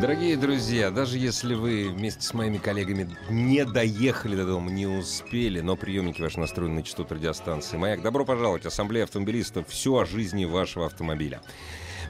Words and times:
Дорогие 0.00 0.36
друзья, 0.36 0.92
даже 0.92 1.18
если 1.18 1.54
вы 1.54 1.88
вместе 1.88 2.22
с 2.22 2.32
моими 2.32 2.58
коллегами 2.58 3.08
не 3.28 3.64
доехали 3.64 4.36
до 4.36 4.46
дома, 4.46 4.70
не 4.70 4.86
успели, 4.86 5.58
но 5.58 5.74
приемники 5.74 6.22
ваши 6.22 6.38
настроены 6.38 6.76
на 6.76 6.82
частоту 6.84 7.16
радиостанции 7.16 7.76
«Маяк», 7.76 8.00
добро 8.00 8.24
пожаловать, 8.24 8.64
Ассамблея 8.64 9.04
автомобилистов, 9.04 9.66
все 9.66 9.96
о 9.96 10.04
жизни 10.04 10.44
вашего 10.44 10.86
автомобиля. 10.86 11.40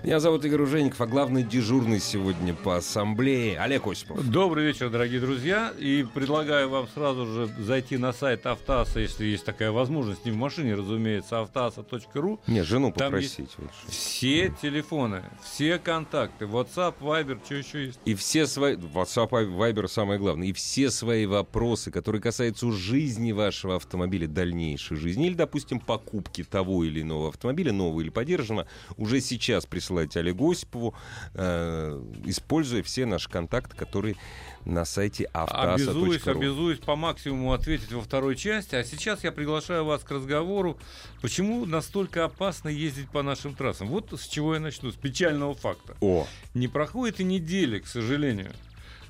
Меня 0.04 0.20
зовут 0.20 0.44
Игорь 0.44 0.62
Ужеников, 0.62 1.00
а 1.00 1.06
главный 1.06 1.42
дежурный 1.42 1.98
сегодня 1.98 2.54
по 2.54 2.76
ассамблее 2.76 3.58
Олег 3.58 3.88
Осипов. 3.88 4.24
Добрый 4.30 4.66
вечер, 4.66 4.90
дорогие 4.90 5.20
друзья. 5.20 5.72
И 5.76 6.06
предлагаю 6.14 6.68
вам 6.68 6.86
сразу 6.88 7.26
же 7.26 7.50
зайти 7.58 7.96
на 7.98 8.12
сайт 8.12 8.46
Автаса, 8.46 9.00
если 9.00 9.26
есть 9.26 9.44
такая 9.44 9.72
возможность, 9.72 10.24
не 10.24 10.30
в 10.30 10.36
машине, 10.36 10.76
разумеется, 10.76 11.40
автаса.ру. 11.40 12.40
Не, 12.46 12.62
жену 12.62 12.92
Там 12.92 13.10
попросить. 13.10 13.50
Все 13.88 14.54
телефоны, 14.62 15.24
все 15.42 15.78
контакты, 15.78 16.44
WhatsApp, 16.44 16.94
Viber, 17.00 17.40
что 17.44 17.56
еще 17.56 17.86
есть. 17.86 17.98
И 18.04 18.14
все 18.14 18.46
свои... 18.46 18.76
WhatsApp, 18.76 19.30
Viber 19.30 19.88
самое 19.88 20.20
главное. 20.20 20.46
И 20.46 20.52
все 20.52 20.90
свои 20.90 21.26
вопросы, 21.26 21.90
которые 21.90 22.22
касаются 22.22 22.70
жизни 22.70 23.32
вашего 23.32 23.76
автомобиля, 23.76 24.28
дальнейшей 24.28 24.96
жизни, 24.96 25.26
или, 25.26 25.34
допустим, 25.34 25.80
покупки 25.80 26.44
того 26.44 26.84
или 26.84 27.02
иного 27.02 27.30
автомобиля, 27.30 27.72
нового 27.72 28.00
или 28.00 28.10
подержанного, 28.10 28.68
уже 28.96 29.20
сейчас 29.20 29.66
присылайте 29.66 29.87
Олегу 30.16 30.52
Осипову, 30.52 30.94
э, 31.34 32.02
используя 32.24 32.82
все 32.82 33.06
наши 33.06 33.28
контакты, 33.28 33.76
которые 33.76 34.16
на 34.64 34.84
сайте 34.84 35.24
Обязуюсь, 35.32 36.16
автоаса.ру. 36.16 36.38
обязуюсь 36.38 36.78
по 36.78 36.96
максимуму 36.96 37.52
ответить 37.52 37.92
во 37.92 38.02
второй 38.02 38.36
части. 38.36 38.74
А 38.74 38.84
сейчас 38.84 39.24
я 39.24 39.32
приглашаю 39.32 39.84
вас 39.84 40.02
к 40.02 40.10
разговору, 40.10 40.78
почему 41.22 41.64
настолько 41.64 42.24
опасно 42.24 42.68
ездить 42.68 43.08
по 43.10 43.22
нашим 43.22 43.54
трассам. 43.54 43.88
Вот 43.88 44.12
с 44.12 44.26
чего 44.26 44.54
я 44.54 44.60
начну, 44.60 44.90
с 44.90 44.96
печального 44.96 45.54
факта. 45.54 45.96
О, 46.00 46.26
Не 46.54 46.68
проходит 46.68 47.20
и 47.20 47.24
недели, 47.24 47.78
к 47.78 47.86
сожалению, 47.86 48.52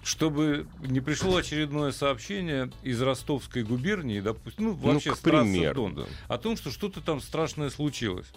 чтобы 0.02 0.66
не 0.80 1.00
пришло 1.00 1.36
очередное 1.36 1.92
сообщение 1.92 2.70
из 2.82 3.00
Ростовской 3.02 3.62
губернии, 3.62 4.20
допустим, 4.20 4.66
ну, 4.66 4.72
вообще 4.72 5.10
ну, 5.10 5.16
к 5.16 5.20
примеру, 5.20 5.74
Дон, 5.74 5.94
да. 5.94 6.04
о 6.28 6.38
том, 6.38 6.56
что 6.56 6.70
что-то 6.70 7.00
там 7.00 7.20
страшное 7.20 7.70
случилось. 7.70 8.28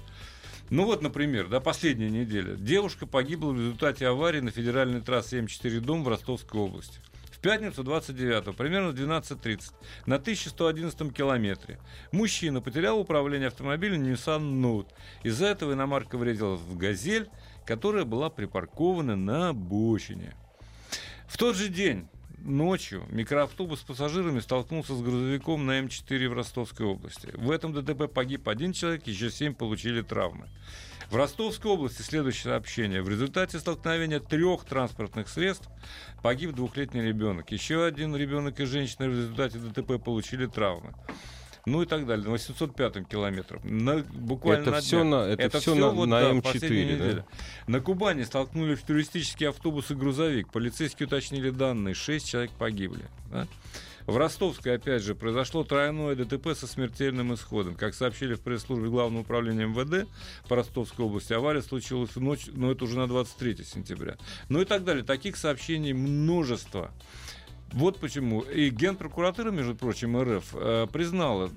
Ну 0.72 0.86
вот, 0.86 1.02
например, 1.02 1.50
да, 1.50 1.60
последняя 1.60 2.10
неделя. 2.10 2.56
Девушка 2.56 3.06
погибла 3.06 3.52
в 3.52 3.58
результате 3.58 4.08
аварии 4.08 4.40
на 4.40 4.52
федеральной 4.52 5.02
трассе 5.02 5.40
М4 5.40 5.82
Дом 5.82 6.06
в 6.06 6.08
Ростовской 6.08 6.62
области. 6.62 7.02
В 7.30 7.40
пятницу 7.40 7.84
29 7.84 8.56
примерно 8.56 8.92
в 8.92 8.96
12.30 8.96 9.74
на 10.06 10.16
1111 10.16 11.14
километре 11.14 11.78
мужчина 12.14 12.62
потерял 12.62 12.98
управление 12.98 13.50
автомобилем 13.50 14.04
Nissan 14.04 14.62
Note. 14.62 14.88
Из-за 15.24 15.48
этого 15.48 15.74
иномарка 15.74 16.18
врезалась 16.18 16.62
в 16.62 16.78
«Газель», 16.78 17.28
которая 17.66 18.06
была 18.06 18.30
припаркована 18.30 19.18
на 19.18 19.50
обочине. 19.50 20.36
В 21.28 21.38
тот 21.38 21.58
же 21.58 21.68
день, 21.68 22.08
ночью, 22.44 23.06
микроавтобус 23.10 23.80
с 23.80 23.84
пассажирами 23.84 24.40
столкнулся 24.40 24.96
с 24.96 25.02
грузовиком 25.02 25.66
на 25.66 25.80
М4 25.80 26.30
в 26.30 26.34
Ростовской 26.34 26.86
области. 26.86 27.30
В 27.34 27.52
этом 27.52 27.74
ДТП 27.74 28.12
погиб 28.12 28.48
один 28.48 28.74
человек, 28.74 29.08
еще 29.08 29.30
семь 29.30 29.54
получили 29.54 30.02
травмы. 30.02 30.48
В 31.10 31.16
Ростовской 31.16 31.72
области 31.72 32.02
следующее 32.02 32.52
сообщение. 32.52 33.02
В 33.02 33.10
результате 33.10 33.60
столкновения 33.60 34.20
трех 34.20 34.64
транспортных 34.64 35.28
средств 35.28 35.68
погиб 36.24 36.54
двухлетний 36.54 37.02
ребенок. 37.02 37.52
Еще 37.52 37.84
один 37.84 38.16
ребенок 38.16 38.60
и 38.60 38.66
женщина 38.66 39.08
в 39.08 39.12
результате 39.12 39.58
ДТП 39.60 40.02
получили 40.02 40.46
травмы. 40.46 40.94
Ну 41.66 41.82
и 41.84 41.86
так 41.86 42.06
далее. 42.08 42.26
На 42.26 42.32
805 42.32 43.08
километром. 43.08 43.62
На, 43.64 43.98
буквально 43.98 44.62
Это 44.64 44.72
на 44.72 44.82
днях. 44.82 45.06
на- 45.06 45.28
это 45.28 45.60
всё 45.60 45.74
всё 45.74 45.76
на- 45.76 45.90
вот, 45.90 46.06
на 46.08 46.20
да, 46.22 46.32
М4, 46.32 46.42
последняя 46.42 47.14
да? 47.14 47.26
На 47.68 47.80
Кубани 47.82 48.24
столкнули 48.24 48.76
в 48.76 48.82
туристический 48.84 49.48
автобус 49.48 49.92
и 49.92 49.96
грузовик. 49.96 50.52
Полицейские 50.52 51.08
уточнили 51.08 51.50
данные. 51.52 51.94
Шесть 51.94 52.28
человек 52.28 52.52
погибли. 52.52 53.04
да. 53.32 53.48
В 54.08 54.18
Ростовской, 54.18 54.76
опять 54.76 55.04
же, 55.04 55.14
произошло 55.14 55.64
тройное 55.64 56.16
ДТП 56.16 56.56
со 56.56 56.66
смертельным 56.66 57.36
исходом. 57.36 57.76
Как 57.76 57.94
сообщили 57.94 58.34
в 58.34 58.42
пресс-службе 58.42 58.90
Главного 58.90 59.22
управления 59.22 59.68
МВД 59.68 60.08
по 60.50 60.56
Ростовской 60.56 61.06
области, 61.06 61.34
авария 61.34 61.62
случилась 61.62 62.16
в 62.16 62.20
ночь, 62.20 62.48
но 62.52 62.72
это 62.72 62.84
уже 62.86 62.98
на 62.98 63.08
23 63.08 63.64
сентября. 63.64 64.18
Ну 64.50 64.60
и 64.60 64.66
так 64.66 64.84
далее. 64.84 65.04
Таких 65.04 65.38
сообщений 65.38 65.94
множество. 65.94 66.92
Вот 67.74 68.00
почему. 68.00 68.42
И 68.42 68.70
Генпрокуратура, 68.70 69.52
между 69.52 69.76
прочим, 69.76 70.22
РФ 70.22 70.54
э, 70.54 70.88
признала, 70.92 71.50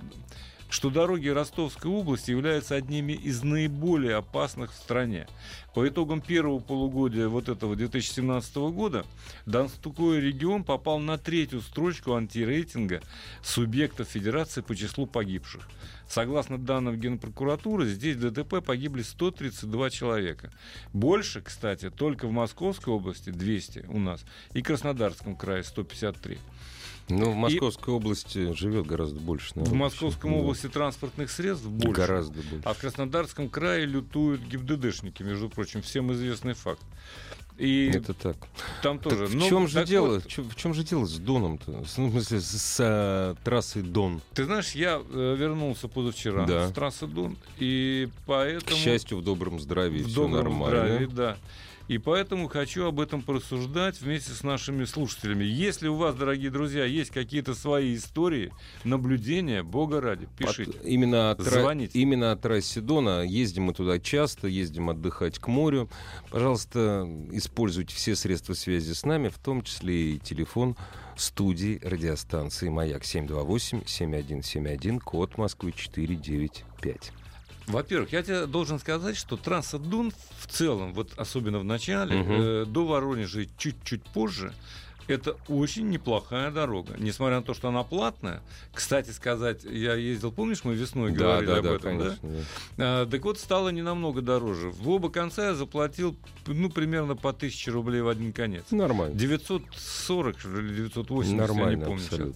что 0.74 0.90
дороги 0.90 1.28
Ростовской 1.28 1.88
области 1.88 2.32
являются 2.32 2.74
одними 2.74 3.12
из 3.12 3.44
наиболее 3.44 4.16
опасных 4.16 4.72
в 4.72 4.74
стране. 4.74 5.28
По 5.72 5.86
итогам 5.86 6.20
первого 6.20 6.58
полугодия 6.58 7.28
вот 7.28 7.48
этого 7.48 7.76
2017 7.76 8.56
года 8.56 9.06
Донской 9.46 10.18
регион 10.18 10.64
попал 10.64 10.98
на 10.98 11.16
третью 11.16 11.60
строчку 11.60 12.14
антирейтинга 12.14 13.02
субъектов 13.40 14.08
Федерации 14.08 14.62
по 14.62 14.74
числу 14.74 15.06
погибших. 15.06 15.62
Согласно 16.08 16.58
данным 16.58 16.98
Генпрокуратуры, 16.98 17.86
здесь 17.86 18.16
в 18.16 18.32
ДТП 18.32 18.60
погибли 18.60 19.02
132 19.02 19.90
человека. 19.90 20.52
Больше, 20.92 21.40
кстати, 21.40 21.88
только 21.88 22.26
в 22.26 22.32
Московской 22.32 22.92
области 22.92 23.30
200 23.30 23.86
у 23.90 24.00
нас 24.00 24.24
и 24.54 24.60
Краснодарском 24.60 25.36
крае 25.36 25.62
153. 25.62 26.36
Ну, 27.08 27.30
в 27.30 27.34
Московской 27.36 27.92
области 27.94 28.52
живет 28.54 28.86
гораздо 28.86 29.20
больше. 29.20 29.52
В 29.52 29.56
наверное, 29.56 29.78
Московском 29.80 30.30
чем- 30.30 30.40
области 30.40 30.68
транспортных 30.68 31.30
средств 31.30 31.66
больше. 31.66 32.00
Гораздо 32.00 32.34
больше. 32.34 32.60
А 32.64 32.72
в 32.74 32.78
Краснодарском 32.78 33.48
крае 33.48 33.84
лютуют 33.86 34.40
ГИБДДшники, 34.42 35.22
между 35.22 35.48
прочим, 35.48 35.82
всем 35.82 36.12
известный 36.12 36.54
факт. 36.54 36.82
И 37.56 37.88
Это 37.94 38.14
так. 38.14 38.36
там 38.82 38.98
Так 38.98 39.12
тоже. 39.12 39.26
в 39.26 39.36
Ну, 39.36 39.48
чем 39.48 39.68
же 39.68 39.74
так 39.74 39.86
дело? 39.86 40.14
вот, 40.14 40.24
в 40.26 40.54
чем 40.56 40.74
же 40.74 40.82
дело 40.82 41.04
с 41.06 41.18
Доном-то? 41.18 41.70
Ну, 41.70 41.82
в 41.84 41.88
смысле, 41.88 42.40
с, 42.40 42.46
с, 42.50 42.76
а, 42.80 43.36
трассой 43.44 43.82
Дон. 43.82 44.20
ты 44.32 44.44
знаешь, 44.44 44.72
я 44.72 45.00
э, 45.08 45.36
вернулся 45.38 45.86
позавчера 45.86 46.46
Да. 46.46 46.68
с 46.68 46.72
трассы 46.72 47.06
Дон, 47.06 47.36
и 47.60 48.08
К 48.10 48.26
поэтому... 48.26 48.76
счастью, 48.76 49.18
в 49.18 49.22
добром 49.24 49.60
здравии 49.60 50.02
в 50.02 50.06
все 50.08 50.16
добром 50.16 50.58
нормально. 50.58 50.66
здравии, 50.86 51.06
да. 51.06 51.36
И 51.86 51.98
поэтому 51.98 52.48
хочу 52.48 52.86
об 52.86 52.98
этом 52.98 53.20
порассуждать 53.20 54.00
вместе 54.00 54.32
с 54.32 54.42
нашими 54.42 54.84
слушателями. 54.84 55.44
Если 55.44 55.86
у 55.86 55.96
вас, 55.96 56.14
дорогие 56.14 56.50
друзья, 56.50 56.86
есть 56.86 57.10
какие-то 57.10 57.54
свои 57.54 57.94
истории, 57.96 58.52
наблюдения, 58.84 59.62
бога 59.62 60.00
ради, 60.00 60.26
пишите. 60.38 60.78
От- 60.78 60.86
именно, 60.86 61.30
от 61.32 61.40
Звоните. 61.42 61.98
именно 61.98 62.32
от 62.32 62.40
трассе 62.40 62.80
Дона. 62.80 63.20
Ездим 63.22 63.64
мы 63.64 63.74
туда 63.74 63.98
часто, 63.98 64.48
ездим 64.48 64.88
отдыхать 64.88 65.38
к 65.38 65.46
морю. 65.46 65.90
Пожалуйста, 66.30 67.06
используйте 67.32 67.94
все 67.94 68.16
средства 68.16 68.54
связи 68.54 68.92
с 68.94 69.04
нами, 69.04 69.28
в 69.28 69.38
том 69.38 69.60
числе 69.62 70.12
и 70.14 70.18
телефон 70.18 70.76
студии 71.16 71.78
радиостанции 71.82 72.70
«Маяк» 72.70 73.02
728-7171, 73.02 75.00
код 75.00 75.36
Москвы 75.38 75.72
495. 75.72 77.12
Во-первых, 77.66 78.12
я 78.12 78.22
тебе 78.22 78.46
должен 78.46 78.78
сказать, 78.78 79.16
что 79.16 79.36
трасса 79.36 79.78
Дон 79.78 80.12
в 80.38 80.46
целом, 80.46 80.92
вот 80.92 81.12
особенно 81.16 81.58
в 81.58 81.64
начале, 81.64 82.16
Мгм. 82.16 82.32
э, 82.32 82.64
до 82.66 82.86
Воронежа 82.86 83.40
и 83.42 83.48
чуть-чуть 83.56 84.02
позже, 84.02 84.52
это 85.06 85.36
очень 85.48 85.90
неплохая 85.90 86.50
дорога. 86.50 86.94
Несмотря 86.98 87.36
на 87.36 87.42
то, 87.42 87.52
что 87.52 87.68
она 87.68 87.82
платная. 87.82 88.42
Кстати 88.72 89.10
сказать, 89.10 89.62
я 89.64 89.94
ездил, 89.94 90.32
помнишь, 90.32 90.64
мы 90.64 90.74
весной 90.74 91.12
Да, 91.12 91.18
говорили 91.40 91.46
да, 91.46 91.56
об 91.58 91.64
да, 91.64 91.74
этом, 91.74 91.98
да? 91.98 92.04
конечно. 92.04 92.28
да. 92.78 93.02
А, 93.02 93.06
так 93.06 93.22
вот, 93.24 93.38
стало 93.38 93.68
не 93.68 93.82
намного 93.82 94.22
дороже. 94.22 94.70
В 94.70 94.88
оба 94.88 95.10
конца 95.10 95.48
я 95.48 95.54
заплатил, 95.54 96.16
ну, 96.46 96.70
примерно 96.70 97.16
по 97.16 97.32
1000 97.34 97.70
рублей 97.70 98.00
в 98.00 98.08
один 98.08 98.32
конец. 98.32 98.64
Нормально. 98.70 99.14
940 99.14 100.38
что 100.40 100.48
ли, 100.50 100.68
или 100.68 100.76
980, 100.76 101.30
я 101.30 101.34
не 101.34 101.38
Нормально, 101.40 101.84
помню. 101.86 102.02
сейчас. 102.02 102.28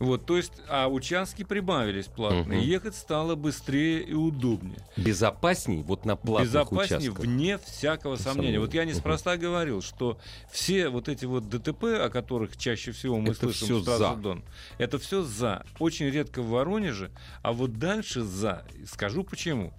Вот, 0.00 0.26
то 0.26 0.36
есть, 0.36 0.52
а 0.68 0.88
участки 0.88 1.44
прибавились 1.44 2.06
платные. 2.06 2.58
Мгм. 2.58 2.68
Ехать 2.68 2.96
стало 2.96 3.36
быстрее 3.36 4.02
и 4.02 4.12
удобнее. 4.12 4.78
Безопасней 4.96 5.82
вот 5.82 6.04
на 6.04 6.16
платных 6.16 6.48
Безопаснее, 6.50 6.98
участках. 7.10 7.24
вне 7.24 7.58
всякого 7.58 8.16
сомнения. 8.16 8.34
Сомнений. 8.34 8.58
Вот 8.58 8.74
я 8.74 8.84
неспроста 8.84 9.36
говорил, 9.36 9.82
что 9.82 10.18
все 10.50 10.88
вот 10.88 11.08
эти 11.08 11.24
вот 11.26 11.48
ДТП, 11.48 11.84
о 12.00 12.10
которых 12.10 12.56
чаще 12.56 12.90
всего 12.92 13.18
мы 13.18 13.30
Это 13.30 13.40
слышим 13.40 13.66
всё 13.66 13.80
с 13.80 13.84
трассы 13.84 13.98
за. 14.00 14.14
Дон, 14.16 14.44
это 14.78 14.98
все 14.98 15.22
за. 15.22 15.64
Очень 15.78 16.06
редко 16.10 16.42
в 16.42 16.48
Воронеже, 16.48 17.10
а 17.42 17.52
вот 17.52 17.78
дальше 17.78 18.22
за. 18.22 18.64
Скажу 18.86 19.22
почему. 19.24 19.72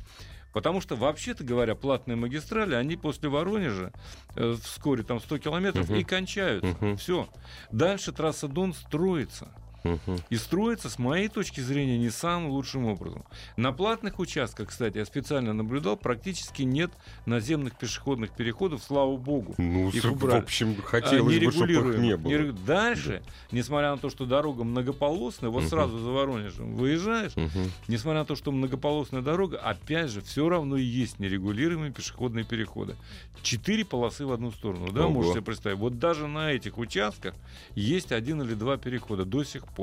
Потому 0.54 0.80
что, 0.80 0.96
вообще-то 0.96 1.44
говоря, 1.44 1.76
платные 1.76 2.16
магистрали, 2.16 2.76
они 2.76 2.96
после 2.96 3.28
Воронежа 3.28 3.92
э, 4.38 4.56
вскоре 4.64 5.04
там 5.04 5.20
100 5.20 5.40
километров 5.40 5.90
Мгм. 5.90 6.00
и 6.00 6.04
кончаются. 6.06 6.78
Мгм. 6.80 6.96
Все. 6.96 7.28
Дальше 7.74 8.14
трасса 8.14 8.48
Дон 8.48 8.74
строится. 8.74 9.50
Мгм. 9.86 10.20
И 10.30 10.36
строится, 10.38 10.90
с 10.90 10.98
моей 10.98 11.28
точки 11.28 11.60
зрения, 11.62 11.98
не 11.98 12.10
самым 12.10 12.50
лучшим 12.50 12.86
образом. 12.88 13.24
На 13.56 13.72
платных 13.72 14.20
участках, 14.20 14.70
кстати, 14.70 14.98
я 14.98 15.06
специально 15.06 15.54
наблюдал, 15.54 15.96
практически 15.96 16.64
нет 16.64 16.92
наземных 17.28 17.78
пешеходных 17.78 18.32
переходов, 18.32 18.82
слава 18.84 19.16
богу. 19.16 19.54
Ну, 19.60 19.90
Их 19.90 20.02
с- 20.02 20.06
в 20.06 20.14
убрали. 20.14 20.40
общем, 20.42 20.76
А, 20.80 20.82
хотелось 20.82 21.38
бы, 21.40 21.52
чтобы 21.52 21.72
их 21.72 21.98
не 22.00 22.18
было. 22.18 22.32
Нерег- 22.32 22.66
Дальше, 22.66 23.22
несмотря 23.52 23.92
на 23.92 23.98
то, 23.98 24.10
что 24.10 24.26
дорога 24.26 24.64
многополосная, 24.64 25.52
вот 25.52 25.62
Мгм. 25.62 25.70
сразу 25.70 26.00
за 26.00 26.10
Воронежем 26.10 26.74
выезжаешь, 26.76 27.36
Мгм. 27.36 27.72
несмотря 27.88 28.22
на 28.22 28.26
то, 28.26 28.36
что 28.36 28.52
многополосная 28.52 29.22
дорога, 29.22 29.60
опять 29.60 30.10
же, 30.10 30.22
все 30.22 30.50
равно 30.50 30.78
есть 30.78 31.20
нерегулируемые 31.20 31.92
пешеходные 31.92 32.44
переходы. 32.44 32.96
Четыре 33.44 33.86
полосы 33.86 34.26
в 34.26 34.32
одну 34.32 34.52
сторону, 34.52 34.92
да, 34.92 35.02
Ого. 35.06 35.12
можете 35.14 35.34
себе 35.36 35.44
представить. 35.44 35.78
Вот 35.78 36.00
даже 36.00 36.28
на 36.28 36.52
этих 36.52 36.80
участках 36.80 37.36
есть 37.76 38.12
один 38.12 38.42
или 38.42 38.56
два 38.56 38.78
перехода 38.78 39.26
до 39.26 39.44
сих 39.44 39.64
пор. 39.68 39.75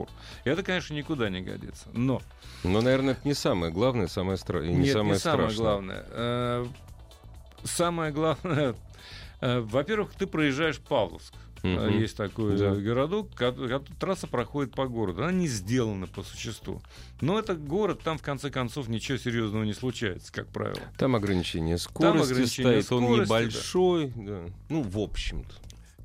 Это, 0.44 0.62
конечно, 0.62 0.94
никуда 0.94 1.28
не 1.30 1.40
годится. 1.42 1.88
Но 1.92 2.20
Но, 2.64 2.80
наверное, 2.80 3.14
это 3.14 3.26
не 3.26 3.34
самое 3.34 3.72
главное, 3.72 4.06
самое 4.08 4.36
стра... 4.38 4.62
и 4.64 4.68
не 4.68 4.76
нет, 4.84 4.92
самое 4.92 5.14
не 5.14 5.18
самое 5.18 5.50
страшное. 5.50 5.62
главное. 5.64 6.04
Э, 6.10 6.66
Самое 7.64 8.12
главное, 8.12 8.74
э, 9.40 9.60
во-первых, 9.60 10.14
ты 10.18 10.26
проезжаешь 10.26 10.78
Павловск. 10.80 11.32
Э, 11.62 11.90
Есть 11.92 12.16
такой 12.16 12.56
Да. 12.58 12.74
городок, 12.74 13.28
трасса 14.00 14.26
проходит 14.26 14.74
по 14.74 14.88
городу. 14.88 15.22
Она 15.22 15.30
не 15.30 15.46
сделана 15.46 16.08
по 16.08 16.24
существу. 16.24 16.82
Но 17.20 17.38
это 17.38 17.54
город, 17.54 18.00
там 18.02 18.18
в 18.18 18.22
конце 18.22 18.50
концов 18.50 18.88
ничего 18.88 19.16
серьезного 19.16 19.62
не 19.62 19.74
случается, 19.74 20.32
как 20.32 20.48
правило. 20.48 20.80
Там 20.98 21.14
ограничение 21.14 21.78
скорости 21.78 22.32
ограничение 22.32 22.82
стоит, 22.82 22.98
он 22.98 23.04
скорости, 23.04 23.28
да. 23.30 23.40
небольшой. 23.40 24.12
да. 24.16 24.40
Ну, 24.70 24.82
в 24.82 24.98
общем-то. 24.98 25.54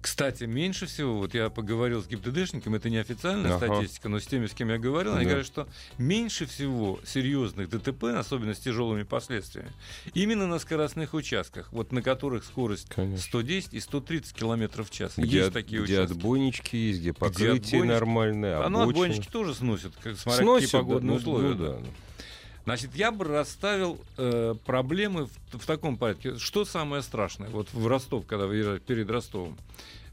Кстати, 0.08 0.46
меньше 0.46 0.86
всего, 0.86 1.18
вот 1.18 1.34
я 1.34 1.50
поговорил 1.50 2.02
с 2.02 2.08
ГИБДДшником, 2.08 2.74
это 2.76 2.90
не 2.90 2.96
официальная 2.98 3.56
Ага. 3.56 3.68
статистика, 3.68 4.08
но 4.08 4.22
с 4.22 4.26
теми, 4.26 4.46
с 4.48 4.54
кем 4.54 4.70
я 4.70 4.78
говорил, 4.78 5.16
они 5.16 5.26
Да. 5.26 5.32
говорят, 5.32 5.46
что 5.46 5.68
меньше 5.98 6.46
всего 6.46 7.02
серьезных 7.06 7.70
ДТП, 7.70 8.06
особенно 8.18 8.54
с 8.54 8.60
тяжелыми 8.60 9.04
последствиями, 9.04 9.70
именно 10.14 10.48
на 10.48 10.60
скоростных 10.60 11.14
участках, 11.14 11.68
вот 11.74 11.92
на 11.92 12.02
которых 12.02 12.46
скорость 12.46 12.88
Конечно. 12.88 13.22
110 13.22 13.74
и 13.74 13.82
130 13.82 14.34
километров 14.34 14.90
в 14.90 14.94
час. 14.94 15.14
Где, 15.18 15.40
Есть 15.40 15.52
такие 15.54 15.84
где 15.84 15.96
участки. 16.00 16.14
отбойнички 16.14 16.78
есть, 16.78 17.00
где 17.02 17.12
покрытие 17.12 17.52
отбойнички? 17.56 17.84
нормальное, 17.84 18.58
А 18.64 18.70
ну, 18.70 18.84
обочины. 18.84 18.90
отбойнички 19.08 19.30
тоже 19.30 19.56
сносят, 19.56 19.92
как, 20.02 20.18
смотря 20.18 20.42
Сносят, 20.42 20.66
какие 20.72 20.80
да, 20.80 20.86
погодные 20.88 21.12
ну, 21.12 21.16
условия. 21.18 21.48
ну 21.50 21.56
да. 21.56 21.74
да. 21.80 21.86
Значит, 22.68 22.96
я 22.96 23.14
бы 23.14 23.24
расставил 23.24 23.98
э, 24.18 24.54
проблемы 24.66 25.28
в, 25.28 25.58
в 25.58 25.66
таком 25.66 25.96
порядке. 25.96 26.38
Что 26.38 26.66
самое 26.66 27.02
страшное? 27.02 27.48
Вот 27.48 27.70
в 27.72 27.88
Ростов, 27.88 28.26
когда 28.26 28.46
выезжаешь 28.46 28.82
перед 28.82 29.10
Ростовом. 29.10 29.58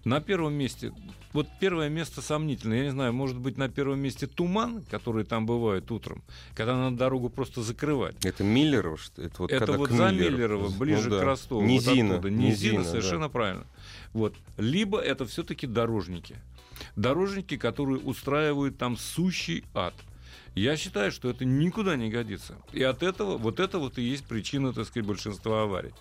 На 0.04 0.20
первом 0.20 0.54
месте, 0.54 0.92
вот 1.32 1.48
первое 1.58 1.88
место 1.88 2.22
сомнительное, 2.22 2.78
я 2.78 2.84
не 2.84 2.90
знаю, 2.92 3.12
может 3.12 3.38
быть 3.38 3.56
на 3.56 3.68
первом 3.68 3.98
месте 3.98 4.28
туман, 4.28 4.84
который 4.88 5.24
там 5.24 5.46
бывает 5.46 5.90
утром, 5.90 6.22
когда 6.54 6.76
надо 6.76 6.96
дорогу 6.96 7.28
просто 7.28 7.60
закрывать. 7.60 8.24
Это 8.24 8.44
Миллерово, 8.44 8.98
что 8.98 9.20
это 9.20 9.34
вот 9.38 9.50
Это 9.50 9.72
вот 9.72 9.90
за 9.90 10.12
Миллерово. 10.12 10.68
Ну 10.68 10.78
ближе 10.78 11.10
да. 11.10 11.18
к 11.18 11.22
Ростову. 11.24 11.60
вот 11.60 11.66
Низина, 11.66 12.14
оттуда. 12.14 12.30
Низина, 12.30 12.50
низина, 12.50 12.84
совершенно 12.84 13.26
да. 13.26 13.30
правильно. 13.30 13.66
Вот. 14.12 14.32
Либо 14.58 15.00
это 15.00 15.26
все-таки 15.26 15.66
дорожники. 15.66 16.36
Дорожники, 16.94 17.56
которые 17.56 17.98
устраивают 17.98 18.78
там 18.78 18.96
сущий 18.96 19.64
ад. 19.74 19.94
Я 20.54 20.76
считаю, 20.76 21.10
что 21.10 21.28
это 21.30 21.44
никуда 21.44 21.96
не 21.96 22.10
годится. 22.10 22.56
И 22.72 22.82
от 22.82 23.02
этого, 23.02 23.36
вот 23.38 23.58
это 23.58 23.78
вот 23.78 23.98
и 23.98 24.02
есть 24.02 24.24
причина, 24.24 24.72
так 24.72 24.86
сказать, 24.86 25.06
большинства 25.06 25.62
аварий. 25.64 25.92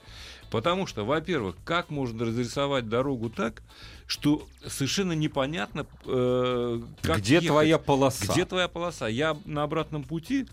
Потому 0.52 0.86
что, 0.86 1.04
во-первых, 1.04 1.56
как 1.66 1.90
можно 1.90 2.26
разрисовать 2.26 2.88
дорогу 2.88 3.32
так, 3.32 3.64
что 4.06 4.48
совершенно 4.68 5.14
непонятно, 5.14 5.88
э, 6.06 6.82
как 7.02 7.18
Где 7.20 7.36
ехать. 7.36 7.48
твоя 7.48 7.80
полоса? 7.80 8.32
Где 8.32 8.46
твоя 8.46 8.68
полоса? 8.68 9.08
Я 9.08 9.36
на 9.46 9.64
обратном 9.64 10.04
пути 10.04 10.46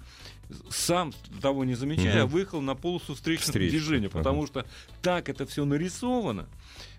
сам 0.70 1.12
того 1.43 1.64
не 1.64 1.75
замечая, 1.75 2.25
Мгм. 2.25 2.32
выехал 2.32 2.61
на 2.62 2.75
полосу 2.75 3.14
встречного 3.14 3.50
Встречного, 3.53 3.70
движения, 3.70 4.08
потому 4.08 4.46
что 4.46 4.64
так 5.03 5.29
это 5.29 5.44
все 5.46 5.64
нарисовано. 5.67 6.49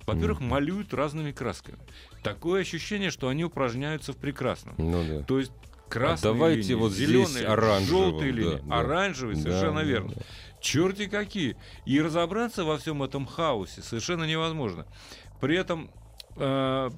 Во-первых, 0.06 0.40
Мгм. 0.40 0.50
малюют 0.50 0.94
разными 0.94 1.32
красками. 1.32 1.80
Такое 2.24 2.62
ощущение, 2.62 3.10
что 3.10 3.28
они 3.28 3.44
упражняются 3.44 4.14
в 4.14 4.18
прекрасном. 4.18 4.76
Ну 4.78 5.04
да. 5.08 5.24
То 5.24 5.40
есть 5.40 5.52
красные 5.92 6.32
А 6.32 6.34
давайте 6.34 6.62
линии, 6.62 6.74
вот 6.74 6.92
здесь 6.94 7.08
зеленые, 7.10 7.46
оранжевым, 7.48 7.86
желтые 8.12 8.32
да, 8.32 8.38
линии, 8.40 8.62
да. 8.64 8.80
оранжевые, 8.80 9.36
Да, 9.36 9.42
совершенно 9.42 9.80
да, 9.82 9.84
верно. 9.84 10.12
да. 10.16 10.22
Черти 10.62 11.08
какие. 11.08 11.58
И 11.86 12.00
разобраться 12.02 12.64
во 12.64 12.78
всем 12.78 13.04
этом 13.04 13.26
хаосе 13.26 13.82
совершенно 13.82 14.26
невозможно. 14.26 14.86
При 15.40 15.58
этом, 15.58 15.90
э, 16.38 16.90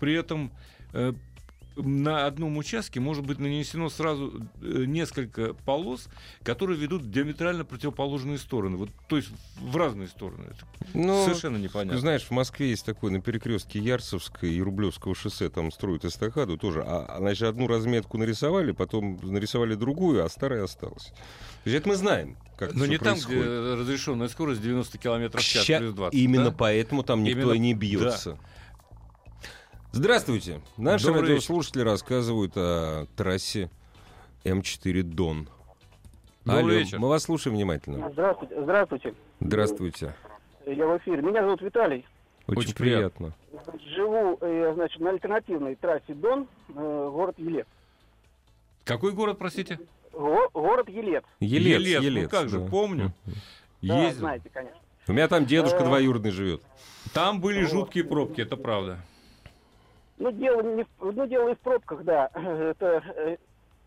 при 0.00 0.14
этом 0.14 0.52
э, 0.92 1.12
на 1.76 2.26
одном 2.26 2.56
участке 2.58 3.00
может 3.00 3.24
быть 3.26 3.38
нанесено 3.38 3.88
сразу 3.88 4.32
э, 4.60 4.84
несколько 4.86 5.54
полос, 5.54 6.08
которые 6.42 6.78
ведут 6.78 7.02
в 7.02 7.10
диаметрально 7.10 7.64
противоположные 7.64 8.38
стороны. 8.38 8.76
Вот, 8.76 8.90
то 9.08 9.16
есть 9.16 9.28
в 9.60 9.76
разные 9.76 10.08
стороны. 10.08 10.44
Это 10.50 10.66
Ну, 10.94 11.24
совершенно 11.24 11.56
непонятно. 11.56 11.98
Знаешь, 12.00 12.22
в 12.24 12.30
Москве 12.30 12.70
есть 12.70 12.84
такой 12.84 13.10
на 13.10 13.20
перекрестке 13.20 13.78
Ярцевской 13.78 14.52
и 14.52 14.60
Рублевского 14.62 15.14
шоссе, 15.14 15.48
там 15.48 15.70
строят 15.72 16.04
эстакаду 16.04 16.56
тоже. 16.58 16.82
А, 16.86 17.06
а, 17.08 17.18
значит, 17.18 17.42
одну 17.48 17.66
разметку 17.66 18.18
нарисовали, 18.18 18.72
потом 18.72 19.18
нарисовали 19.22 19.74
другую, 19.74 20.24
а 20.24 20.28
старая 20.28 20.64
осталась. 20.64 21.12
То 21.64 21.70
есть 21.70 21.78
это 21.78 21.88
мы 21.88 21.96
знаем, 21.96 22.36
как 22.58 22.74
Но 22.74 22.86
не 22.86 22.96
всё 22.96 23.04
там, 23.04 23.14
происходит. 23.14 23.42
где 23.42 23.74
разрешенная 23.74 24.28
скорость 24.28 24.60
90 24.62 24.98
км 24.98 25.38
в 25.38 25.42
час 25.42 25.64
Ща- 25.64 25.78
плюс 25.78 25.94
20. 25.94 26.18
Именно 26.20 26.50
да? 26.50 26.56
поэтому 26.58 27.02
там 27.02 27.22
никто 27.22 27.40
Именно- 27.40 27.52
и 27.52 27.58
не 27.58 27.74
бьется. 27.74 28.38
Здравствуйте. 29.92 30.60
Наши 30.76 31.06
Добрый 31.06 31.22
радиослушатели 31.30 31.82
рассказывают 31.82 32.52
о 32.56 33.06
трассе 33.16 33.70
М4 34.44 35.02
Дон. 35.02 35.48
Добрый 36.44 36.60
Алло, 36.62 36.70
вечер. 36.72 36.98
мы 36.98 37.08
вас 37.08 37.24
слушаем 37.24 37.56
внимательно. 37.56 38.10
Здравствуйте. 38.10 38.54
Здравствуйте. 38.62 39.14
Здравствуйте. 39.40 40.14
Я 40.66 40.86
в 40.86 40.96
эфире. 40.98 41.22
Меня 41.22 41.42
зовут 41.42 41.60
Виталий. 41.60 42.06
Очень, 42.46 42.60
Очень 42.60 42.74
приятно. 42.74 43.32
Живу, 43.94 44.38
э, 44.40 44.72
значит, 44.74 45.00
на 45.00 45.10
альтернативной 45.10 45.76
трассе 45.76 46.14
Дон, 46.14 46.48
э, 46.70 46.72
город 47.12 47.34
Елец. 47.38 47.66
Какой 48.84 49.12
город, 49.12 49.38
простите? 49.38 49.78
Го- 50.12 50.48
город 50.52 50.88
Елец. 50.88 51.22
Елец, 51.38 51.80
Елец, 51.80 51.98
ну 52.00 52.06
Елец, 52.06 52.30
как 52.30 52.48
же, 52.48 52.60
да. 52.60 52.66
помню. 52.68 53.12
Да, 53.82 54.02
Ездил. 54.04 54.20
знаете, 54.20 54.50
конечно. 54.52 54.78
У 55.06 55.12
меня 55.12 55.28
там 55.28 55.46
дедушка 55.46 55.78
Э. 55.78 55.84
двоюродный 55.84 56.30
живет. 56.30 56.62
Там 57.12 57.40
были 57.40 57.64
жуткие 57.66 58.04
пробки, 58.04 58.40
это 58.40 58.56
правда. 58.56 58.98
Ну, 60.22 60.30
дело, 60.30 60.62
не, 60.62 60.86
ну, 61.00 61.26
дело 61.26 61.48
и 61.48 61.54
в 61.56 61.58
пробках, 61.58 62.04
да. 62.04 62.30
Это 62.34 63.02
э, 63.16 63.36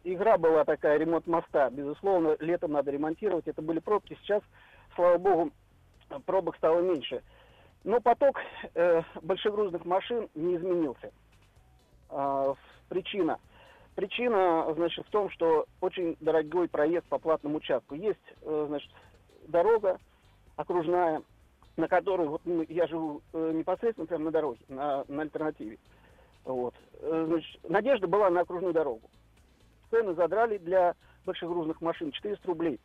игра 0.04 0.38
была 0.38 0.66
такая, 0.66 0.98
ремонт 0.98 1.26
моста. 1.28 1.70
Безусловно, 1.70 2.36
летом 2.42 2.74
надо 2.74 2.92
ремонтировать. 2.92 3.48
Это 3.48 3.62
были 3.62 3.80
пробки. 3.80 4.18
Сейчас, 4.22 4.42
слава 4.96 5.18
богу, 5.18 5.52
пробок 6.26 6.58
стало 6.58 6.82
меньше. 6.82 7.24
Но 7.86 8.02
поток 8.02 8.38
э, 8.74 9.02
большегрузных 9.22 9.86
машин 9.86 10.28
не 10.36 10.58
изменился. 10.58 11.14
А, 12.10 12.54
причина. 12.90 13.40
Причина, 13.96 14.74
значит, 14.76 15.08
в 15.08 15.12
том, 15.12 15.30
что 15.30 15.68
очень 15.80 16.18
дорогой 16.20 16.68
проезд 16.68 17.08
по 17.08 17.18
платному 17.18 17.60
участку. 17.60 17.96
Есть, 17.96 18.20
э, 18.42 18.66
значит, 18.68 18.92
дорога 19.48 20.00
окружная, 20.58 21.22
на 21.78 21.88
которой, 21.88 22.28
вот 22.28 22.42
ну, 22.44 22.66
я 22.68 22.88
живу 22.88 23.22
э, 23.32 23.52
непосредственно 23.54 24.06
прямо 24.06 24.26
на 24.26 24.32
дороге, 24.32 24.60
на, 24.68 25.06
на 25.08 25.22
альтернативе. 25.22 25.78
Вот. 26.46 26.74
Э, 27.02 27.26
Значит, 27.28 27.70
надежда 27.70 28.08
была 28.08 28.30
на 28.30 28.42
окружную 28.42 28.74
дорогу. 28.74 29.10
Цены 29.92 30.14
задрали 30.16 30.58
для 30.58 30.94
большегрузных 31.26 31.82
машин 31.82 32.12
400 32.12 32.48
рублей 32.48 32.80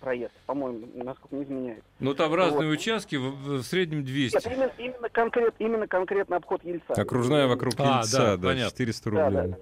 проезд, 0.00 0.32
по-моему, 0.46 0.86
насколько 1.02 1.34
не 1.34 1.44
изменяет. 1.44 1.82
Но 1.98 2.12
там 2.14 2.34
разные 2.34 2.68
Вот. 2.68 2.74
участки, 2.78 3.16
в, 3.16 3.30
в 3.58 3.62
среднем 3.62 4.04
200. 4.04 4.34
Нет, 4.36 4.46
именно, 4.46 4.72
именно, 4.78 5.08
конкрет, 5.08 5.54
именно 5.58 5.86
конкретно 5.88 6.36
обход 6.36 6.62
Ельца. 6.64 6.92
Окружная 6.92 7.46
вокруг 7.46 7.74
А, 7.78 7.98
Ельца, 8.00 8.18
да, 8.18 8.36
да, 8.36 8.48
понятно. 8.48 8.70
400 8.70 9.10
Да, 9.10 9.24
рублей. 9.26 9.52
да. 9.52 9.58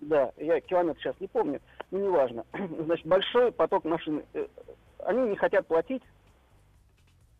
Да, 0.00 0.32
я 0.38 0.60
километр 0.60 0.98
сейчас 1.00 1.14
не 1.20 1.26
помню, 1.26 1.60
но 1.90 1.98
неважно. 1.98 2.44
Значит, 2.84 3.06
большой 3.06 3.52
поток 3.52 3.84
машин. 3.84 4.22
э, 4.32 4.46
Они 5.04 5.28
не 5.28 5.36
хотят 5.36 5.66
платить, 5.66 6.02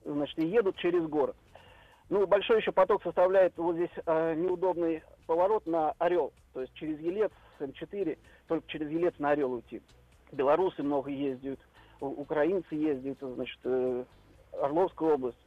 значит, 0.05 0.39
и 0.39 0.47
едут 0.47 0.77
через 0.77 1.03
город. 1.07 1.37
Ну, 2.11 2.27
большой 2.27 2.59
еще 2.61 2.71
поток 2.73 3.03
составляет 3.03 3.55
вот 3.57 3.77
здесь 3.77 3.91
э, 4.05 4.35
неудобный 4.35 5.03
поворот 5.31 5.65
на 5.65 5.93
Орел. 5.99 6.33
То 6.53 6.63
есть 6.63 6.75
через 6.75 6.99
Елец, 6.99 7.31
с 7.57 7.63
М4, 7.63 8.19
только 8.49 8.67
через 8.67 8.91
Елец 8.91 9.15
на 9.21 9.31
Орел 9.31 9.53
уйти. 9.53 9.81
Белорусы 10.33 10.83
много 10.83 11.09
ездят, 11.09 11.61
украинцы 12.01 12.75
ездят, 12.75 13.19
значит, 13.21 13.61
э, 13.63 14.05
Орловская 14.61 15.15
область 15.15 15.39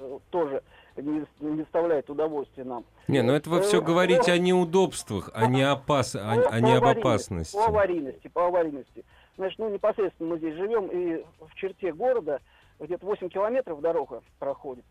э, 0.00 0.18
тоже 0.30 0.64
не, 0.96 1.24
не 1.38 1.58
доставляет 1.58 2.10
удовольствия 2.10 2.64
нам. 2.64 2.84
Не, 3.06 3.22
ну 3.22 3.32
это 3.34 3.48
вы 3.50 3.60
все 3.60 3.78
Э, 3.78 3.84
говорите 3.84 4.32
э, 4.32 4.34
о 4.34 4.38
неудобствах, 4.38 5.30
а 5.32 5.46
не, 5.46 5.62
опас... 5.62 6.16
а, 6.16 6.32
а 6.50 6.58
не 6.58 6.72
об 6.72 6.84
опасности. 6.84 7.54
По 7.54 7.66
аварийности, 7.66 8.26
по 8.26 8.46
аварийности. 8.48 9.04
Значит, 9.36 9.60
ну, 9.60 9.70
непосредственно 9.70 10.30
мы 10.30 10.38
здесь 10.38 10.56
живем, 10.56 10.88
и 10.88 11.24
в 11.38 11.54
черте 11.54 11.92
города 11.92 12.40
где-то 12.80 13.06
8 13.06 13.28
километров 13.28 13.80
дорога 13.80 14.22
проходит. 14.40 14.84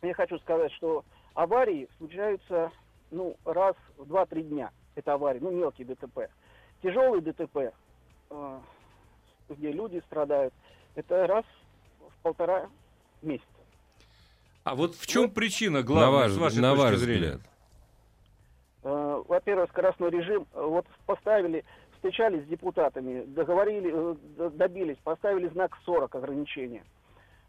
Я 0.00 0.14
хочу 0.14 0.38
сказать, 0.38 0.72
что 0.72 1.04
аварии 1.34 1.88
случаются, 1.98 2.72
ну, 3.10 3.36
раз 3.44 3.74
в 3.96 4.04
2-3 4.10 4.42
дня. 4.42 4.70
Это 4.94 5.14
аварии, 5.14 5.38
ну, 5.40 5.50
мелкие 5.50 5.86
ДТП. 5.86 6.28
Тяжелые 6.82 7.20
ДТП, 7.22 7.72
э, 8.30 8.58
где 9.48 9.72
люди 9.72 10.02
страдают, 10.06 10.52
это 10.94 11.26
раз 11.26 11.44
в 12.00 12.22
полтора 12.22 12.68
месяца. 13.22 13.46
А 14.64 14.74
вот 14.74 14.94
в 14.96 15.06
чем 15.06 15.30
причина 15.30 15.82
главная, 15.82 16.10
на 16.10 16.16
ваш, 16.16 16.32
с 16.32 16.36
вашей 16.36 16.60
на 16.60 16.70
точки 16.74 16.82
ваш 16.82 16.96
зрения? 16.96 17.20
взгляд. 17.36 17.40
Э, 18.84 19.22
Во-первых, 19.26 19.70
скоростной 19.70 20.10
режим. 20.10 20.46
Вот 20.52 20.86
поставили, 21.06 21.64
встречались 21.94 22.44
с 22.44 22.48
депутатами, 22.48 23.24
договорили, 23.26 23.92
э, 24.38 24.50
добились, 24.50 24.96
поставили 25.02 25.48
знак 25.48 25.76
40 25.84 26.14
ограничения. 26.14 26.84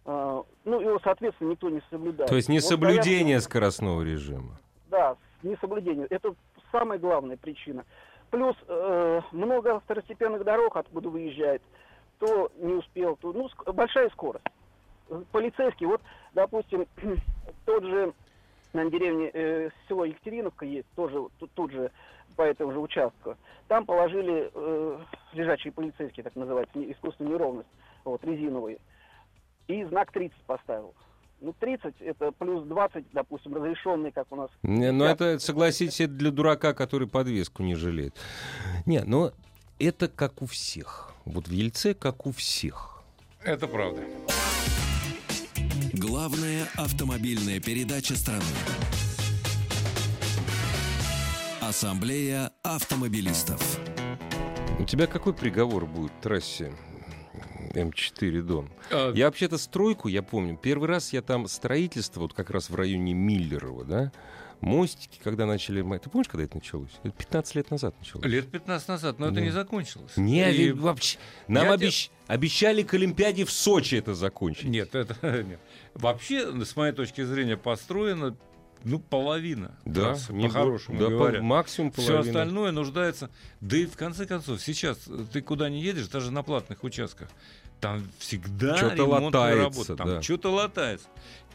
Э, 0.06 0.44
Ну, 0.66 0.80
его, 0.82 1.00
соответственно, 1.04 1.52
никто 1.52 1.70
не 1.70 1.82
соблюдает. 1.90 2.30
То 2.30 2.36
есть 2.36 2.48
Вот 2.48 2.54
несоблюдение 2.56 3.40
стоят- 3.40 3.44
скоростного 3.44 4.02
режима. 4.04 4.60
Да, 4.90 5.16
несоблюдение. 5.44 6.08
Это 6.10 6.34
самая 6.72 7.00
главная 7.00 7.38
причина. 7.38 7.86
Плюс 8.32 8.56
э, 8.68 9.22
много 9.32 9.80
второстепенных 9.82 10.44
дорог, 10.44 10.76
откуда 10.78 11.10
выезжает, 11.10 11.62
то 12.20 12.52
не 12.58 12.74
успел, 12.74 13.16
то 13.16 13.34
ну 13.34 13.48
ск- 13.48 13.72
большая 13.72 14.10
скорость. 14.10 14.46
Э, 15.10 15.24
Полицейский, 15.32 15.88
вот, 15.88 16.02
допустим, 16.34 16.86
тот 17.66 17.84
же 17.84 18.14
на 18.74 18.90
деревне 18.90 19.32
э, 19.34 19.70
село 19.88 20.06
Екатериновка 20.06 20.66
есть, 20.66 20.88
тоже 20.96 21.28
тут, 21.40 21.52
тут 21.54 21.72
же 21.72 21.92
по 22.36 22.44
этому 22.44 22.72
же 22.72 22.80
участку. 22.80 23.36
Там 23.68 23.86
положили 23.86 24.52
э, 24.54 25.00
лежачие 25.34 25.74
полицейские, 25.74 26.24
так 26.24 26.36
называется, 26.36 26.92
искусственную 26.92 27.36
неровность, 27.36 27.70
вот, 28.06 28.24
резиновые. 28.24 28.78
И 29.68 29.84
знак 29.86 30.12
30 30.12 30.38
поставил. 30.44 30.94
Ну, 31.42 31.54
30 31.58 31.96
это 32.02 32.32
плюс 32.32 32.68
20, 32.68 33.06
допустим, 33.14 33.54
разрешенный, 33.56 34.12
как 34.12 34.28
у 34.32 34.36
нас 34.36 34.50
Не, 34.62 34.92
ну 34.92 35.06
это, 35.06 35.40
согласитесь, 35.40 36.02
это 36.02 36.14
для 36.14 36.32
дурака, 36.32 36.74
который 36.74 37.08
подвеску 37.08 37.64
не 37.64 37.76
жалеет. 37.76 38.16
Не, 38.86 39.02
но 39.04 39.32
это 39.80 40.10
как 40.10 40.42
у 40.42 40.46
всех. 40.46 41.14
Вот 41.24 41.48
в 41.48 41.52
Ельце 41.52 41.94
как 41.94 42.26
у 42.26 42.32
всех. 42.32 43.02
Это 43.44 43.68
правда. 43.68 44.02
Главная 45.94 46.68
автомобильная 46.76 47.62
передача 47.62 48.16
страны. 48.16 48.44
Ассамблея 51.62 52.52
автомобилистов. 52.64 53.80
У 54.80 54.84
тебя 54.86 55.08
какой 55.08 55.34
приговор 55.34 55.86
будет 55.86 56.12
в 56.12 56.22
трассе 56.22 56.74
М4 57.74 58.42
Дон? 58.42 58.70
А, 58.92 59.12
Я 59.14 59.26
вообще-то 59.26 59.58
стройку, 59.58 60.08
я 60.08 60.22
помню, 60.24 60.58
первый 60.62 60.88
раз 60.90 61.14
я 61.14 61.22
там 61.22 61.48
строительство, 61.48 62.22
вот 62.22 62.34
как 62.34 62.50
раз 62.50 62.70
в 62.70 62.76
районе 62.76 63.14
Миллерова, 63.14 63.84
да, 63.86 64.12
мостики, 64.62 65.20
когда 65.24 65.46
начали... 65.46 65.82
Ты 66.00 66.10
помнишь, 66.10 66.28
когда 66.28 66.44
это 66.44 66.56
началось? 66.58 66.90
Это 67.04 67.12
15 67.16 67.56
лет 67.56 67.72
назад 67.72 67.96
началось. 68.00 68.26
Лет 68.26 68.52
15 68.52 68.88
назад, 68.90 69.18
но 69.20 69.28
это 69.28 69.36
Да. 69.36 69.42
не 69.42 69.52
закончилось. 69.52 70.12
Не, 70.18 70.52
И- 70.54 70.72
вообще. 70.74 71.18
Нам 71.48 71.66
Я 71.68 71.76
обещ- 71.76 72.10
обещали 72.28 72.84
к 72.84 72.94
Олимпиаде 72.94 73.46
в 73.46 73.52
Сочи 73.52 73.96
это 73.96 74.14
закончить. 74.16 74.66
Нет, 74.66 74.96
это 74.96 75.16
нет. 75.48 75.60
Вообще, 75.94 76.52
с 76.66 76.76
моей 76.76 76.92
точки 76.94 77.24
зрения, 77.24 77.56
построено 77.56 78.36
ну, 78.84 79.00
половина 79.00 79.72
Да, 79.86 80.02
трассы, 80.02 80.34
не 80.34 80.48
по-хорошему 80.48 80.98
да, 81.00 81.06
по- 81.06 81.12
говоря. 81.12 81.42
максимум 81.42 81.92
Все 81.92 82.08
половина. 82.08 82.20
остальное 82.30 82.72
нуждается. 82.72 83.30
Да 83.62 83.78
и 83.78 83.86
в 83.86 83.96
конце 83.98 84.26
концов, 84.26 84.62
сейчас 84.62 84.98
ты 85.34 85.42
куда 85.42 85.70
не 85.70 85.82
едешь, 85.82 86.08
даже 86.08 86.32
на 86.32 86.44
платных 86.44 86.84
участках, 86.84 87.30
там 87.80 88.04
всегда 88.18 88.78
Чё-то 88.78 88.96
ремонтные 88.96 89.26
латается, 89.26 89.64
работы. 89.64 89.96
Там 89.96 90.08
да. 90.08 90.22
что-то 90.22 90.52
латается. 90.52 91.08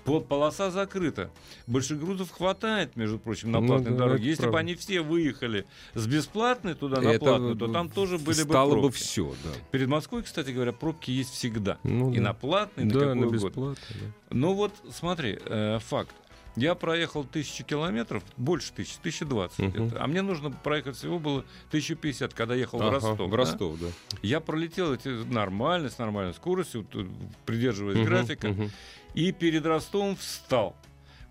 По- 0.05 0.21
Полоса 0.21 0.71
закрыта. 0.71 1.31
Большегрузов 1.67 2.31
хватает, 2.31 2.95
между 2.95 3.19
прочим, 3.19 3.51
на 3.53 3.61
Ну 3.61 3.67
платной 3.69 3.93
да, 3.93 3.99
дороге. 4.01 4.29
Если 4.29 4.49
бы 4.51 4.59
они 4.59 4.75
все 4.75 5.01
выехали 5.01 5.65
с 5.95 6.07
бесплатной 6.07 6.75
туда 6.75 7.01
на 7.01 7.09
Это 7.09 7.21
платную, 7.25 7.57
то 7.57 7.69
там 7.69 7.89
тоже 7.89 8.19
были 8.19 8.43
бы 8.43 8.51
Стало 8.51 8.75
бы 8.75 8.81
пробки. 8.83 8.97
все, 8.99 9.35
да. 9.43 9.51
Перед 9.71 9.89
Москвой, 9.89 10.23
кстати 10.23 10.51
говоря, 10.51 10.73
пробки 10.73 11.11
есть 11.11 11.31
всегда. 11.33 11.79
Ну 11.85 12.13
и 12.13 12.17
да. 12.17 12.21
на 12.23 12.35
платной, 12.35 12.85
и 12.85 12.89
на 12.89 12.93
Да, 12.93 13.01
какой 13.01 13.15
на 13.15 13.27
угодно. 13.29 13.47
бесплатно. 13.49 13.75
да. 13.89 14.07
Ну 14.31 14.53
вот, 14.53 14.73
смотри, 14.93 15.39
э, 15.43 15.79
факт. 15.79 16.15
Я 16.57 16.75
проехал 16.77 17.25
тысячу 17.25 17.65
километров, 17.65 18.23
больше 18.37 18.73
тысячи, 18.73 18.97
1020 19.01 19.59
Мгм. 19.59 19.71
где-то. 19.89 20.03
А 20.03 20.07
мне 20.07 20.23
нужно 20.23 20.51
проехать 20.51 20.97
всего 20.97 21.19
было 21.19 21.45
1050, 21.71 22.33
когда 22.33 22.55
ехал 22.55 22.79
в 22.79 22.83
Ага, 22.83 22.93
Ростов. 22.93 23.19
В 23.19 23.31
да. 23.31 23.37
Ростов, 23.37 23.79
да. 23.81 23.87
Я 24.23 24.41
пролетел 24.41 24.95
эти 24.95 25.09
нормально, 25.09 25.91
с 25.91 25.99
нормальной 25.99 26.35
скоростью, 26.35 26.85
т- 26.85 27.07
придерживаясь 27.45 27.99
Мгм, 27.99 28.07
графика, 28.07 28.49
мгм. 28.49 28.71
и 29.15 29.33
перед 29.33 29.67
Ростовом 29.67 30.15
встал. 30.17 30.77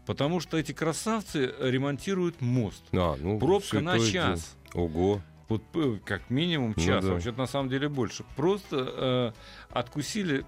Потому 0.05 0.41
что 0.41 0.57
эти 0.57 0.73
красавцы 0.73 1.53
ремонтируют 1.59 2.41
мост. 2.41 2.83
А, 2.91 3.15
ну, 3.17 3.39
Пробка 3.39 3.79
на 3.79 3.97
час. 3.99 4.57
дело. 4.73 4.85
Ого. 4.85 5.21
Вот 5.47 5.61
э, 5.75 5.99
как 6.03 6.29
минимум 6.29 6.73
Ну 6.75 6.83
час, 6.83 7.05
да. 7.05 7.13
вообще 7.13 7.31
на 7.31 7.47
самом 7.47 7.69
деле 7.69 7.87
больше. 7.87 8.25
Просто 8.35 8.75
э, 8.77 9.31
откусили 9.69 10.45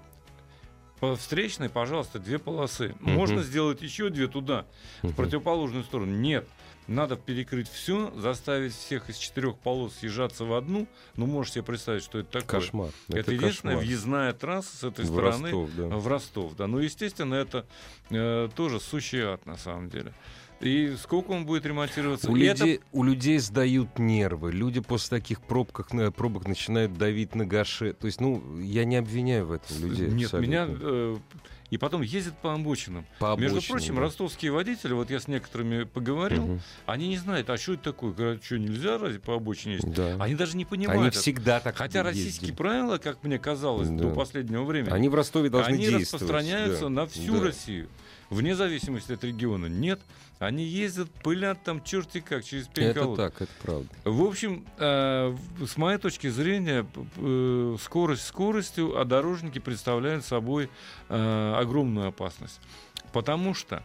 по 1.00 1.16
встречной, 1.16 1.70
пожалуйста, 1.70 2.20
две 2.20 2.40
полосы. 2.40 2.96
Мгм. 3.00 3.12
Можно 3.16 3.44
сделать 3.44 3.82
еще 3.82 4.10
две 4.10 4.28
туда, 4.28 4.66
в 5.02 5.08
Мгм. 5.08 5.14
противоположную 5.16 5.84
сторону. 5.84 6.16
Нет. 6.16 6.48
Надо 6.88 7.16
перекрыть 7.16 7.68
все, 7.68 8.12
заставить 8.16 8.74
всех 8.76 9.10
из 9.10 9.18
четырех 9.18 9.58
полос 9.58 9.96
съезжаться 9.96 10.46
в 10.46 10.54
одну. 10.54 10.86
Ну, 11.16 11.26
можете 11.26 11.56
себе 11.56 11.64
представить, 11.64 12.04
что 12.04 12.20
это 12.20 12.42
такое. 12.42 12.62
Кошмар. 12.62 12.90
Это, 13.10 13.32
единственная 13.32 13.74
кошмар. 13.76 13.78
въездная 13.78 14.34
трасса 14.34 14.78
с 14.78 14.84
этой 14.84 15.04
В 15.06 15.08
стороны 15.08 15.50
Ростов, 15.52 15.70
да. 15.76 15.84
в 15.88 16.08
Ростов. 16.08 16.56
Да. 16.56 16.68
Ну, 16.68 16.78
естественно, 16.78 17.34
это 17.34 17.66
э, 18.12 18.50
тоже 18.56 18.80
сущий 18.80 19.22
ад 19.22 19.44
на 19.48 19.58
самом 19.58 19.90
деле. 19.90 20.14
И 20.62 20.96
сколько 21.02 21.32
он 21.32 21.46
будет 21.46 21.66
ремонтироваться? 21.66 22.32
У 22.32 22.36
И 22.36 22.44
это 22.46 22.64
людей, 22.64 22.80
у 22.92 23.04
людей 23.04 23.38
сдают 23.40 24.00
нервы. 24.00 24.52
Люди 24.52 24.80
после 24.80 25.18
таких 25.20 25.42
пробках, 25.42 25.92
на- 25.94 26.12
пробок 26.12 26.48
начинают 26.48 26.98
давить 26.98 27.36
на 27.36 27.46
гаше. 27.46 27.94
То 27.94 28.08
есть, 28.08 28.22
ну, 28.22 28.60
я 28.60 28.86
не 28.86 28.96
обвиняю 28.96 29.46
в 29.46 29.52
этом 29.52 29.78
людей. 29.82 30.08
Нет, 30.08 30.26
абсолютно. 30.26 30.48
меня... 30.50 30.68
э, 30.70 31.18
и 31.72 31.78
потом 31.78 32.04
ездят 32.04 32.40
по 32.42 32.54
обочинам. 32.54 33.06
По 33.20 33.36
Между 33.36 33.58
обочине, 33.58 33.72
прочим, 33.78 33.96
да. 33.96 34.02
ростовские 34.02 34.52
водители, 34.52 34.94
вот 34.94 35.10
я 35.10 35.20
с 35.20 35.28
некоторыми 35.28 35.84
поговорил, 35.84 36.46
Мгм. 36.46 36.62
они 36.86 37.08
не 37.10 37.18
знают, 37.18 37.50
а 37.50 37.58
что 37.58 37.74
это 37.74 37.84
такое? 37.92 38.40
Что, 38.42 38.58
нельзя 38.58 38.98
разве 38.98 39.20
по 39.20 39.36
обочине 39.36 39.76
ездить? 39.76 39.94
Да. 39.94 40.16
Они 40.20 40.36
даже 40.36 40.56
не 40.58 40.64
понимают. 40.64 41.00
Они 41.02 41.10
это. 41.10 41.20
всегда 41.20 41.60
так 41.60 41.76
Хотя 41.76 42.00
ездили. 42.00 42.24
российские 42.26 42.54
правила, 42.56 42.98
как 42.98 43.24
мне 43.24 43.40
казалось, 43.40 43.90
Да. 43.90 43.96
до 44.04 44.10
последнего 44.12 44.64
времени, 44.64 44.92
Они 44.94 45.10
в 45.10 45.16
Ростове 45.16 45.50
должны 45.50 45.74
они 45.74 45.86
действовать. 45.88 46.22
распространяются 46.22 46.84
да. 46.84 46.90
на 46.90 47.08
всю 47.08 47.40
Да. 47.40 47.44
Россию. 47.46 47.90
Вне 48.30 48.56
зависимости 48.56 49.14
от 49.14 49.24
региона. 49.24 49.68
Нет. 49.68 50.02
Они 50.40 50.66
ездят, 50.66 51.10
пылят 51.24 51.64
там 51.64 51.82
черти 51.82 52.20
как, 52.20 52.44
через 52.44 52.68
пень 52.68 52.88
Это 52.88 53.16
так, 53.16 53.42
это 53.42 53.52
правда. 53.62 53.90
В 54.04 54.22
общем, 54.24 54.66
э, 54.78 55.36
с 55.66 55.78
моей 55.78 55.98
точки 55.98 56.28
зрения, 56.28 56.86
э, 57.18 57.78
скорость 57.80 58.28
скоростью, 58.28 59.00
а 59.00 59.06
дорожники 59.06 59.60
представляют 59.60 60.26
собой 60.26 60.70
э, 61.08 61.54
огромную 61.58 62.10
опасность. 62.10 62.60
Потому 63.14 63.54
что 63.54 63.82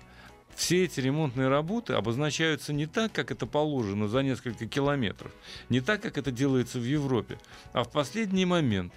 все 0.56 0.85
эти 0.85 0.99
ремонтные 1.00 1.49
работы 1.49 1.92
обозначаются 1.92 2.73
не 2.73 2.87
так, 2.87 3.12
как 3.12 3.30
это 3.30 3.47
положено 3.47 4.09
за 4.09 4.23
несколько 4.23 4.66
километров, 4.66 5.32
не 5.68 5.80
так, 5.80 6.02
как 6.02 6.18
это 6.18 6.32
делается 6.32 6.78
в 6.78 6.85
Европе, 6.85 7.38
а 7.73 7.85
в 7.85 7.90
последний 7.90 8.44
момент. 8.44 8.92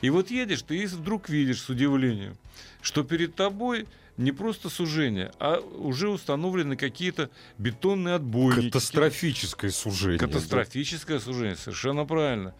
И 0.00 0.10
вот 0.10 0.30
едешь, 0.30 0.62
ты 0.62 0.76
и 0.76 0.86
вдруг 0.86 1.28
видишь 1.28 1.62
с 1.62 1.68
удивлением, 1.68 2.36
что 2.82 3.02
перед 3.02 3.34
тобой 3.34 3.86
не 4.18 4.32
просто 4.32 4.68
сужение, 4.68 5.32
а 5.38 5.58
уже 5.60 6.08
установлены 6.08 6.76
какие-то 6.76 7.30
бетонные 7.56 8.16
отбойники. 8.16 8.66
Катастрофическое 8.66 9.70
сужение. 9.70 10.18
Катастрофическое 10.18 11.20
сужение, 11.20 11.56
совершенно 11.56 12.04
правильно. 12.04 12.54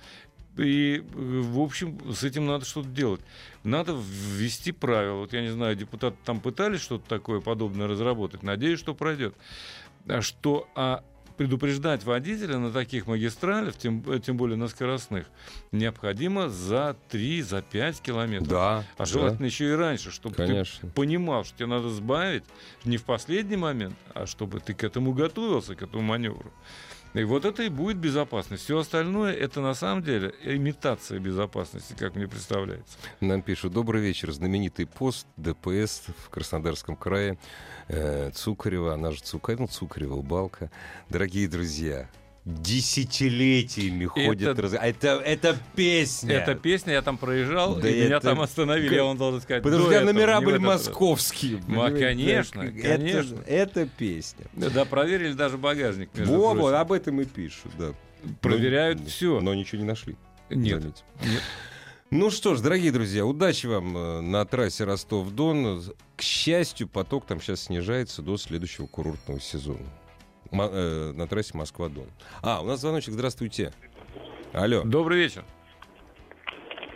И, 0.56 1.04
в 1.12 1.60
общем, 1.60 1.98
с 2.12 2.24
этим 2.24 2.46
надо 2.46 2.64
что-то 2.64 2.88
делать. 2.88 3.20
Надо 3.62 3.92
ввести 3.92 4.72
правила. 4.72 5.18
Вот 5.18 5.32
я 5.32 5.42
не 5.42 5.50
знаю, 5.50 5.76
депутаты 5.76 6.16
там 6.24 6.40
пытались 6.40 6.80
что-то 6.80 7.08
такое 7.08 7.40
подобное 7.40 7.86
разработать. 7.86 8.42
Надеюсь, 8.42 8.78
что 8.78 8.94
пройдет. 8.94 9.34
А 10.08 10.22
Что 10.22 10.68
а 10.74 11.04
предупреждать 11.38 12.04
водителя 12.04 12.58
на 12.58 12.70
таких 12.70 13.06
магистралях, 13.06 13.76
тем, 13.76 14.20
тем 14.20 14.36
более 14.36 14.56
на 14.56 14.68
скоростных, 14.68 15.26
необходимо 15.72 16.48
за 16.48 16.96
3, 17.08 17.42
за 17.42 17.62
5 17.62 18.00
километров. 18.00 18.48
Да. 18.48 18.84
А 18.98 19.06
желательно 19.06 19.46
еще 19.46 19.70
и 19.70 19.72
раньше, 19.72 20.10
чтобы 20.10 20.34
Конечно. 20.34 20.88
ты 20.88 20.94
понимал, 20.94 21.44
что 21.44 21.56
тебе 21.56 21.66
надо 21.66 21.88
сбавить 21.90 22.42
не 22.84 22.96
в 22.96 23.04
последний 23.04 23.56
момент, 23.56 23.94
а 24.14 24.26
чтобы 24.26 24.58
ты 24.60 24.74
к 24.74 24.82
этому 24.82 25.12
готовился, 25.12 25.76
к 25.76 25.82
этому 25.82 26.02
маневру. 26.02 26.52
И 27.14 27.24
вот 27.24 27.44
это 27.44 27.62
и 27.62 27.68
будет 27.68 27.96
безопасность. 27.96 28.64
Все 28.64 28.78
остальное 28.78 29.32
это 29.32 29.60
на 29.60 29.74
самом 29.74 30.02
деле 30.02 30.34
имитация 30.44 31.18
безопасности, 31.18 31.94
как 31.98 32.14
мне 32.14 32.28
представляется. 32.28 32.98
Нам 33.20 33.42
пишут, 33.42 33.72
добрый 33.72 34.02
вечер, 34.02 34.30
знаменитый 34.32 34.86
пост 34.86 35.26
ДПС 35.36 36.04
в 36.24 36.30
Краснодарском 36.30 36.96
крае, 36.96 37.38
э, 37.88 38.30
Цукарева, 38.34 38.94
она 38.94 39.10
же 39.12 39.20
Цукарева, 39.20 39.62
ну, 39.62 39.66
Цукарева, 39.68 40.20
Балка. 40.22 40.70
Дорогие 41.08 41.48
друзья, 41.48 42.08
десятилетиями 42.48 44.06
ходит. 44.06 44.58
раз- 44.58 44.72
Это, 44.74 45.08
это 45.24 45.56
песня. 45.76 46.34
Эта 46.34 46.54
песня, 46.54 46.94
я 46.94 47.02
там 47.02 47.18
проезжал, 47.18 47.76
Да 47.76 47.88
и 47.88 48.04
меня 48.04 48.16
это- 48.16 48.28
там 48.28 48.40
остановили, 48.40 48.94
я 48.94 49.04
вам 49.04 49.16
должен 49.16 49.40
сказать. 49.40 49.62
Потому 49.62 49.84
что 49.84 49.92
этого, 49.92 50.12
номера 50.12 50.40
были 50.40 50.58
московские. 50.58 51.60
А, 51.76 51.90
конечно, 51.90 52.62
Это- 52.62 52.88
конечно. 52.96 53.40
Это, 53.46 53.86
песня. 53.86 54.46
Да, 54.54 54.84
проверили 54.84 55.32
даже 55.32 55.58
багажник. 55.58 56.10
Во, 56.14 56.54
вот 56.54 56.74
об 56.74 56.92
этом 56.92 57.20
и 57.20 57.24
пишут, 57.24 57.72
да. 57.78 57.92
Проверяют 58.40 59.00
Но- 59.00 59.06
всё. 59.06 59.40
Но 59.40 59.54
ничего 59.54 59.80
не 59.80 59.86
нашли. 59.86 60.16
Нет. 60.50 60.82
Нет. 60.84 61.04
Ну 62.10 62.30
что 62.30 62.54
ж, 62.54 62.60
дорогие 62.60 62.90
друзья, 62.90 63.26
удачи 63.26 63.66
вам 63.66 63.96
э, 63.96 64.20
на 64.22 64.44
трассе 64.46 64.84
Ростов-Дон. 64.84 65.82
К 66.16 66.22
счастью, 66.22 66.88
поток 66.88 67.26
там 67.26 67.40
сейчас 67.40 67.64
снижается 67.64 68.22
до 68.22 68.38
следующего 68.38 68.86
курортного 68.86 69.40
сезона. 69.40 69.84
Э, 70.52 71.12
на 71.14 71.26
трассе 71.26 71.56
Москва-Дон. 71.56 72.06
А, 72.42 72.60
у 72.60 72.64
нас 72.64 72.80
звоночек, 72.80 73.12
здравствуйте. 73.12 73.72
Алло. 74.52 74.82
Добрый 74.84 75.18
вечер. 75.18 75.44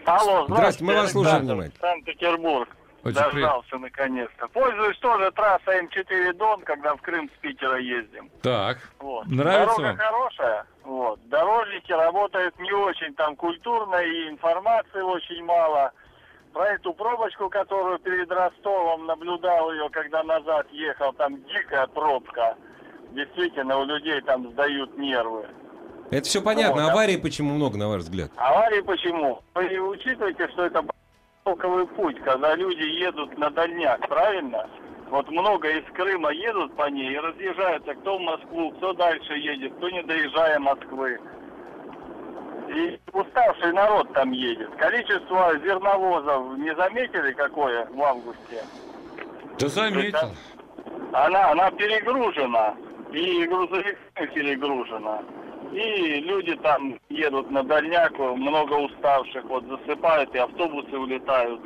Алло, 0.05 0.47
Здравствуйте, 0.49 0.85
мы 0.85 1.01
вас 1.01 1.13
слушаем 1.13 1.43
внимательно. 1.43 1.81
Санкт-Петербург. 1.81 2.69
Очень 3.05 3.15
Дождался 3.17 3.79
наконец-то. 3.79 4.47
Пользуюсь 4.49 4.97
тоже 4.99 5.31
трассой 5.33 5.83
М4 5.85 6.33
Дон, 6.35 6.61
когда 6.63 6.95
в 6.95 7.03
Крым 7.03 7.29
с 7.37 7.39
Питера 7.41 7.79
ездим. 7.79 8.31
Так, 8.43 8.79
Вот. 9.01 9.27
Нравится 9.27 9.77
Дорога 9.77 9.83
вам? 9.89 9.97
хорошая. 9.97 10.67
Вот. 10.85 11.29
Дорожники 11.29 11.91
работают 11.93 12.57
не 12.61 12.73
очень 12.73 13.13
там 13.15 13.35
культурно 13.37 13.97
и 13.97 14.29
информации 14.29 15.01
очень 15.01 15.45
мало. 15.45 15.93
Про 16.53 16.67
эту 16.75 16.93
пробочку, 16.95 17.49
которую 17.49 17.99
перед 17.99 18.31
Ростовом 18.31 19.07
наблюдал 19.07 19.73
ее, 19.73 19.89
когда 19.91 20.23
назад 20.23 20.67
ехал, 20.71 21.13
там 21.15 21.43
дикая 21.45 21.87
пробка. 21.89 22.57
Действительно, 23.15 23.79
у 23.79 23.85
людей 23.85 24.21
там 24.23 24.51
сдают 24.53 24.97
нервы. 24.97 25.47
Это 26.11 26.27
все 26.27 26.43
понятно. 26.43 26.83
Вот, 26.83 26.87
да. 26.87 26.93
Аварии 26.93 27.17
почему 27.17 27.55
много, 27.55 27.79
на 27.79 27.89
ваш 27.89 28.03
взгляд? 28.03 28.31
Аварии 28.37 28.81
почему? 28.81 29.41
Вы 29.55 29.79
учитываете, 29.81 30.49
что 30.49 30.65
это 30.67 30.85
шелковый 31.45 31.87
путь, 31.87 32.21
когда 32.23 32.55
люди 32.55 32.83
едут 32.83 33.37
на 33.39 33.51
дальняк, 33.51 34.07
правильно? 34.09 34.69
Вот 35.11 35.31
много 35.31 35.69
из 35.69 35.85
Крыма 35.93 36.31
едут 36.31 36.75
по 36.75 36.89
ней 36.89 37.13
и 37.13 37.19
разъезжаются, 37.19 37.95
кто 37.95 38.17
в 38.17 38.21
Москву, 38.23 38.71
кто 38.73 38.95
дальше 38.95 39.35
едет, 39.35 39.75
кто 39.77 39.91
не 39.91 40.03
доезжая 40.03 40.59
Москвы. 40.59 41.21
И 42.69 42.99
уставший 43.13 43.73
народ 43.73 44.11
там 44.15 44.33
едет. 44.33 44.71
Количество 44.77 45.53
зерновозов 45.59 46.57
не 46.57 46.75
заметили 46.75 47.33
какое 47.33 47.87
в 47.87 48.03
августе? 48.03 48.65
да 49.59 49.69
заметил. 49.69 50.31
Она, 51.13 51.51
она 51.51 51.71
перегружена, 51.73 52.75
и 53.13 53.47
грузовик 53.47 53.99
перегружена. 54.35 55.23
И 55.73 56.21
люди 56.21 56.55
там 56.57 56.99
едут 57.09 57.51
на 57.51 57.63
дальняк, 57.63 58.19
много 58.19 58.75
уставших, 58.75 59.45
вот 59.45 59.65
засыпают, 59.67 60.35
и 60.35 60.39
автобусы 60.39 60.97
улетают. 60.99 61.61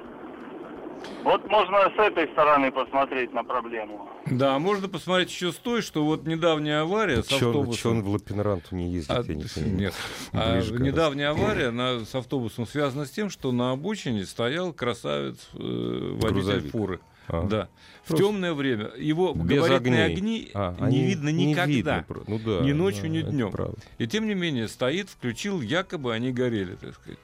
Вот 1.25 1.47
можно 1.51 1.79
с 1.95 1.99
этой 1.99 2.27
стороны 2.33 2.71
посмотреть 2.73 3.33
на 3.33 3.45
проблему. 3.45 4.09
Да, 4.27 4.59
можно 4.59 4.89
посмотреть 4.89 5.31
еще 5.31 5.53
с 5.53 5.57
той, 5.57 5.83
что 5.83 6.05
вот 6.05 6.27
недавняя 6.27 6.81
авария 6.83 7.23
с 7.23 7.31
он, 7.33 7.37
автобусом... 7.49 8.03
в 8.03 8.09
Лапинранту 8.09 8.75
не 8.75 8.89
ездит, 8.91 9.11
А, 9.11 9.23
я 9.23 9.35
не 9.35 9.45
понимаю. 9.45 9.77
нет. 9.77 9.95
А 10.33 10.61
недавняя 10.79 11.29
авария 11.31 11.71
на- 11.71 12.05
с 12.05 12.15
автобусом 12.15 12.67
связана 12.67 13.05
с 13.07 13.11
тем, 13.11 13.29
что 13.31 13.53
на 13.53 13.73
обочине 13.73 14.25
стоял 14.25 14.73
красавец 14.73 15.49
э, 15.55 15.59
водитель 15.59 16.33
Грузовик. 16.33 16.73
фуры. 16.73 17.01
А. 17.29 17.43
Да. 17.47 17.69
В 18.05 18.17
темное 18.17 18.53
время. 18.55 18.91
Его 18.97 19.35
Без 19.35 19.63
габаритные 19.63 20.05
огней. 20.05 20.17
огни 20.17 20.51
А, 20.55 20.89
не 20.89 21.05
видно 21.07 21.29
не 21.31 21.47
никогда. 21.47 21.67
видно 21.67 22.05
про- 22.07 22.23
ну 22.27 22.39
да, 22.39 22.61
ни 22.65 22.73
ночью, 22.73 23.03
да, 23.03 23.09
ни 23.09 23.23
днем. 23.23 23.53
И 23.99 24.07
тем 24.07 24.27
не 24.29 24.35
менее 24.35 24.69
стоит, 24.69 25.09
включил, 25.11 25.61
якобы 25.61 26.15
они 26.15 26.33
горели, 26.33 26.77
так 26.77 26.95
сказать. 26.95 27.19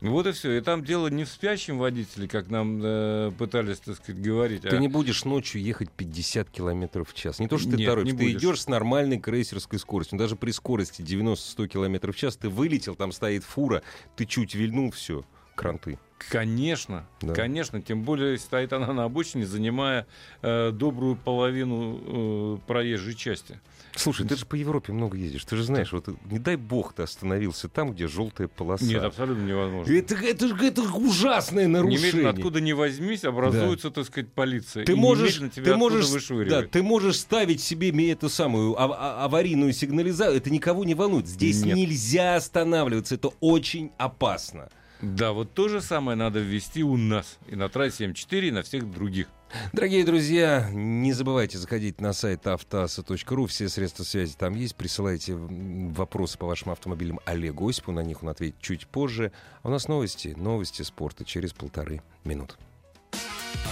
Вот 0.00 0.28
и 0.28 0.32
все. 0.32 0.52
И 0.58 0.60
там 0.60 0.84
дело 0.84 1.08
не 1.08 1.24
в 1.24 1.28
спящем 1.28 1.78
водителе, 1.78 2.28
как 2.28 2.50
нам 2.50 2.80
э, 2.82 3.32
пытались, 3.36 3.78
так 3.80 3.96
сказать, 3.96 4.22
говорить. 4.22 4.62
Ты 4.62 4.76
а- 4.76 4.78
не 4.78 4.86
будешь 4.86 5.24
ночью 5.24 5.60
ехать 5.60 5.90
50 5.90 6.48
километров 6.50 7.10
в 7.10 7.14
час. 7.14 7.40
Не 7.40 7.48
то, 7.48 7.58
что 7.58 7.70
ты 7.72 7.78
Нет, 7.78 7.86
торопишься, 7.88 8.16
не 8.16 8.32
ты 8.32 8.38
идешь 8.38 8.62
с 8.62 8.68
нормальной 8.68 9.18
крейсерской 9.18 9.78
скоростью. 9.80 10.16
Но 10.16 10.22
даже 10.24 10.36
при 10.36 10.52
скорости 10.52 11.02
90-100 11.02 11.66
километров 11.66 12.14
в 12.14 12.18
час 12.18 12.36
ты 12.36 12.48
вылетел, 12.48 12.94
там 12.94 13.10
стоит 13.10 13.42
фура, 13.42 13.82
ты 14.14 14.24
чуть 14.24 14.54
вильнул, 14.54 14.92
все, 14.92 15.24
кранты. 15.56 15.98
Конечно, 16.18 17.06
Да. 17.20 17.32
конечно. 17.32 17.80
Тем 17.80 18.02
более 18.02 18.38
стоит 18.38 18.72
она 18.72 18.92
на 18.92 19.04
обочине, 19.04 19.46
занимая 19.46 20.06
э, 20.42 20.70
добрую 20.72 21.16
половину 21.16 22.56
э, 22.56 22.58
проезжей 22.66 23.14
части. 23.14 23.60
Слушай, 23.94 24.26
ты 24.28 24.36
же 24.36 24.46
по 24.46 24.54
Европе 24.54 24.92
много 24.92 25.16
ездишь, 25.16 25.44
ты 25.44 25.56
же 25.56 25.64
знаешь, 25.64 25.90
вот 25.92 26.08
не 26.30 26.38
дай 26.38 26.54
бог 26.56 26.92
ты 26.92 27.02
остановился 27.02 27.68
там, 27.68 27.92
где 27.92 28.06
желтая 28.06 28.46
полоса. 28.46 28.84
Нет, 28.84 29.02
абсолютно 29.02 29.42
невозможно. 29.42 29.92
это, 29.92 30.14
это, 30.14 30.46
это 30.62 30.82
ужасное 30.82 31.66
нарушение. 31.66 32.12
Немедленно 32.12 32.30
откуда 32.30 32.60
ни 32.60 32.72
возьмись, 32.72 33.24
образуется, 33.24 33.90
так 33.90 34.06
сказать, 34.06 34.30
полиция. 34.32 34.84
Ты 34.84 34.94
можешь, 34.94 35.38
тебя 35.38 35.64
ты 35.72 35.76
можешь, 35.76 36.28
да, 36.48 36.62
ты 36.62 36.82
можешь 36.82 37.16
ставить 37.18 37.60
себе 37.60 37.88
эту 38.12 38.28
самую 38.28 38.80
ав- 38.80 38.92
а- 38.92 39.24
аварийную 39.24 39.72
сигнализацию. 39.72 40.36
Это 40.36 40.50
никого 40.50 40.84
не 40.84 40.94
волнует. 40.94 41.26
Здесь 41.26 41.64
Нет. 41.64 41.76
нельзя 41.76 42.36
останавливаться. 42.36 43.16
Это 43.16 43.30
очень 43.40 43.90
опасно. 43.98 44.68
Да, 45.00 45.32
вот 45.32 45.54
то 45.54 45.68
же 45.68 45.80
самое 45.80 46.16
надо 46.16 46.40
ввести 46.40 46.82
у 46.82 46.96
нас. 46.96 47.38
И 47.46 47.54
на 47.54 47.68
трассе 47.68 48.06
М4, 48.06 48.48
и 48.48 48.50
на 48.50 48.62
всех 48.62 48.90
других. 48.90 49.28
Дорогие 49.72 50.04
друзья, 50.04 50.68
не 50.72 51.12
забывайте 51.12 51.56
заходить 51.56 52.00
на 52.00 52.12
сайт 52.12 52.46
автоаса.ру. 52.46 53.46
Все 53.46 53.68
средства 53.68 54.04
связи 54.04 54.34
там 54.36 54.54
есть. 54.54 54.76
Присылайте 54.76 55.34
вопросы 55.36 56.36
по 56.36 56.46
вашим 56.46 56.72
автомобилям 56.72 57.20
Олегу 57.24 57.68
Осипу. 57.68 57.92
На 57.92 58.00
них 58.00 58.22
он 58.22 58.28
ответит 58.28 58.60
чуть 58.60 58.86
позже. 58.86 59.32
А 59.62 59.68
у 59.68 59.70
нас 59.70 59.88
новости. 59.88 60.34
Новости 60.36 60.82
спорта 60.82 61.24
через 61.24 61.52
полторы 61.52 62.02
минуты. 62.24 62.54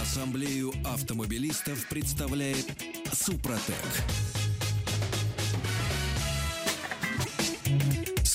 Ассамблею 0.01 0.73
автомобилистов 0.85 1.87
представляет 1.89 2.65
Супротек. 3.11 3.75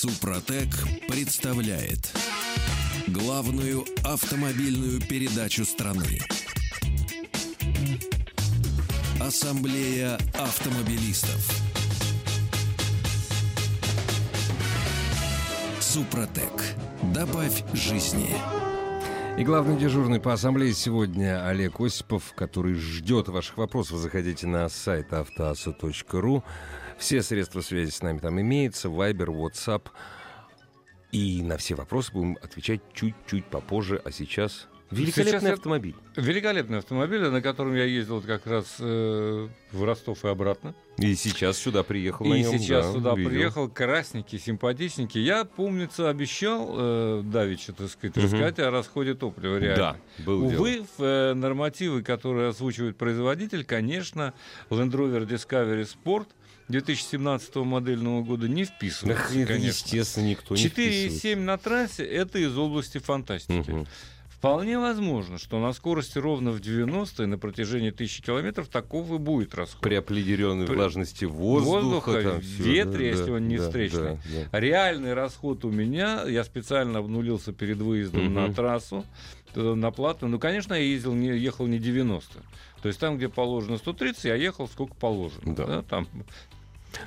Супротек 0.03 0.69
представляет 1.07 2.13
главную 3.07 3.85
автомобильную 4.03 5.01
передачу 5.01 5.65
страны. 5.65 6.19
Ассамблея 9.21 10.19
автомобилистов. 10.35 11.49
Супротек. 15.79 16.51
Добавь 17.15 17.63
жизни. 17.73 18.35
И 19.39 19.45
главный 19.45 19.79
дежурный 19.79 20.19
по 20.19 20.33
ассамблее 20.33 20.73
сегодня 20.73 21.47
Олег 21.47 21.81
Осипов, 21.81 22.33
который 22.35 22.75
ждет 22.75 23.29
ваших 23.29 23.57
вопросов. 23.57 23.99
Заходите 23.99 24.49
на 24.49 24.69
сайт 24.69 25.13
автоаса.ру. 25.13 26.43
Все 27.03 27.21
средства 27.21 27.63
связи 27.63 27.91
с 27.91 28.01
нами 28.01 28.19
там 28.21 28.41
имеются. 28.41 28.89
Вайбер, 28.89 29.31
WhatsApp. 29.31 29.89
И 31.11 31.43
на 31.43 31.57
все 31.57 31.75
вопросы 31.75 32.13
будем 32.13 32.39
отвечать 32.41 32.81
чуть-чуть 32.95 33.45
попозже. 33.47 34.01
А 34.05 34.13
сейчас 34.13 34.69
великолепный 34.93 35.41
Сейчас 35.41 35.53
автомобиль. 35.59 35.97
Великолепный 36.15 36.79
автомобиль, 36.79 37.23
на 37.29 37.43
котором 37.43 37.75
я 37.75 37.83
ездил 37.87 38.21
как 38.23 38.47
раз 38.47 38.77
э, 38.79 39.49
в 39.73 39.83
Ростов 39.85 40.25
и 40.25 40.29
обратно. 40.29 40.77
И 40.99 41.17
сейчас 41.17 41.57
сюда 41.59 41.83
приехал 41.83 42.25
на 42.25 42.35
И 42.35 42.43
нем, 42.45 42.57
сейчас 42.57 42.87
да, 42.87 42.93
сюда 42.93 43.15
видел. 43.17 43.31
приехал, 43.31 43.69
красненький, 43.69 44.39
симпатичненький. 44.39 45.23
Я, 45.25 45.45
помнится, 45.45 46.09
обещал 46.09 46.69
э, 46.73 47.23
Давича, 47.25 47.73
так 47.73 47.91
сказать, 47.91 48.15
Мгм. 48.15 48.25
рассказать 48.27 48.59
о 48.61 48.71
расходе 48.71 49.15
топлива 49.15 49.57
реально. 49.59 49.77
Да, 50.19 50.25
был 50.25 50.49
дело. 50.49 50.61
Увы, 50.61 50.87
в 50.97 51.03
э, 51.03 51.35
нормативы, 51.35 52.03
которые 52.05 52.51
озвучивает 52.51 52.97
производитель, 52.97 53.65
конечно, 53.65 54.35
Land 54.71 54.93
Rover 54.93 55.27
Discovery 55.27 55.85
Sport 55.85 56.29
2017 56.73 57.55
модельного 57.57 58.23
года 58.23 58.49
не 58.49 58.65
вписывается, 58.65 59.39
это, 59.39 59.47
конечно. 59.53 59.67
естественно, 59.69 60.25
никто 60.27 60.57
не 60.57 60.67
вписывается. 60.69 61.29
4,7 61.29 61.37
на 61.41 61.59
трассе– 61.59 62.05
это 62.07 62.39
из 62.39 62.57
области 62.59 62.99
фантастики. 62.99 63.71
Мгм. 63.71 63.87
Вполне 64.31 64.77
возможно, 64.77 65.39
что 65.39 65.61
на 65.61 65.73
скорости 65.73 66.19
ровно 66.19 66.51
в 66.51 66.59
90 66.61 67.23
и 67.23 67.27
на 67.27 67.39
протяжении 67.39 67.91
тысячи 67.93 68.21
километров 68.23 68.67
таков 68.67 69.09
и 69.13 69.19
будет 69.19 69.55
расход. 69.55 69.81
При 69.83 69.95
определенной 69.95 70.67
При- 70.67 70.75
влажности 70.75 71.25
воздуха, 71.27 71.75
воздуха, 71.85 72.23
там 72.23 72.39
ветре, 72.41 73.07
если 73.11 73.31
он 73.31 73.47
не 73.47 73.59
да, 73.59 73.63
встречный. 73.67 74.01
да, 74.01 74.19
да. 74.51 74.59
Реальный 74.59 75.15
расход 75.15 75.65
у 75.65 75.71
меня, 75.71 76.25
я 76.27 76.43
специально 76.43 76.99
обнулился 76.99 77.53
перед 77.53 77.77
выездом 77.77 78.25
Мгм. 78.25 78.35
на 78.35 78.53
трассу, 78.53 79.05
э, 79.55 79.61
на 79.75 79.93
платную. 79.93 80.33
Ну, 80.33 80.41
конечно, 80.41 80.75
я 80.75 80.81
ездил, 80.81 81.15
не, 81.15 81.29
ехал 81.39 81.69
не 81.69 81.79
90. 81.79 82.41
То 82.83 82.89
есть 82.89 82.99
там, 82.99 83.19
где 83.19 83.29
положено 83.29 83.77
130, 83.79 84.25
я 84.25 84.35
ехал 84.35 84.67
сколько 84.67 84.95
положено. 84.97 85.55
Да. 85.55 85.83
там. 85.83 86.09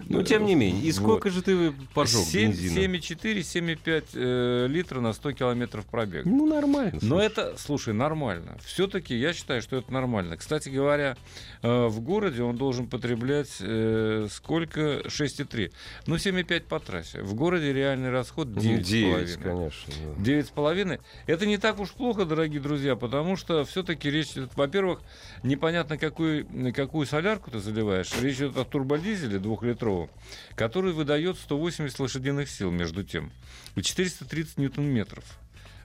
Ну, 0.07 0.23
тем 0.23 0.45
не 0.45 0.55
менее. 0.55 0.83
И 0.83 0.91
сколько 0.91 1.29
же 1.29 1.41
ты 1.41 1.71
пожег 1.93 2.21
7, 2.25 2.51
бензина? 2.51 2.95
7,4, 2.95 3.39
7,5 3.39 4.03
э, 4.13 4.67
литра 4.67 4.99
на 4.99 5.13
100 5.13 5.31
километров 5.33 5.85
пробега. 5.85 6.27
Ну, 6.29 6.45
нормально. 6.45 6.99
Но 7.01 7.15
слушай. 7.15 7.25
это, 7.25 7.55
слушай, 7.57 7.93
нормально. 7.93 8.57
Все-таки 8.63 9.15
я 9.15 9.33
считаю, 9.33 9.61
что 9.61 9.77
это 9.77 9.91
нормально. 9.91 10.37
Кстати 10.37 10.69
говоря, 10.69 11.17
э, 11.61 11.87
в 11.87 11.99
городе 12.01 12.43
он 12.43 12.55
должен 12.57 12.87
потреблять 12.87 13.57
э, 13.59 14.27
сколько? 14.31 15.01
6,3. 15.05 15.71
Ну, 16.07 16.15
7,5 16.15 16.61
по 16.61 16.79
трассе. 16.79 17.21
В 17.21 17.33
городе 17.33 17.73
реальный 17.73 18.09
расход 18.11 18.47
Ну, 18.47 18.61
9,5. 18.61 18.83
9, 18.83 19.37
конечно. 19.37 19.93
да. 20.15 20.23
Девять 20.23 20.47
с 20.47 20.49
половиной. 20.49 20.99
Это 21.27 21.45
не 21.45 21.57
так 21.57 21.79
уж 21.79 21.91
плохо, 21.91 22.25
дорогие 22.25 22.61
друзья, 22.61 22.95
потому 22.95 23.35
что 23.35 23.65
все-таки 23.65 24.09
речь 24.09 24.31
идет, 24.31 24.51
во-первых, 24.55 24.99
непонятно, 25.43 25.97
какую, 25.97 26.47
какую 26.73 27.05
солярку 27.05 27.51
ты 27.51 27.59
заливаешь. 27.59 28.11
Речь 28.21 28.37
идет 28.37 28.57
о 28.57 28.65
турбодизеле 28.65 29.39
двухлитровом, 29.85 30.09
который 30.55 30.93
выдает 30.93 31.37
180 31.37 31.99
лошадиных 31.99 32.49
сил, 32.49 32.71
между 32.71 33.03
тем, 33.03 33.31
и 33.75 33.81
430 33.81 34.57
ньютон-метров. 34.57 35.23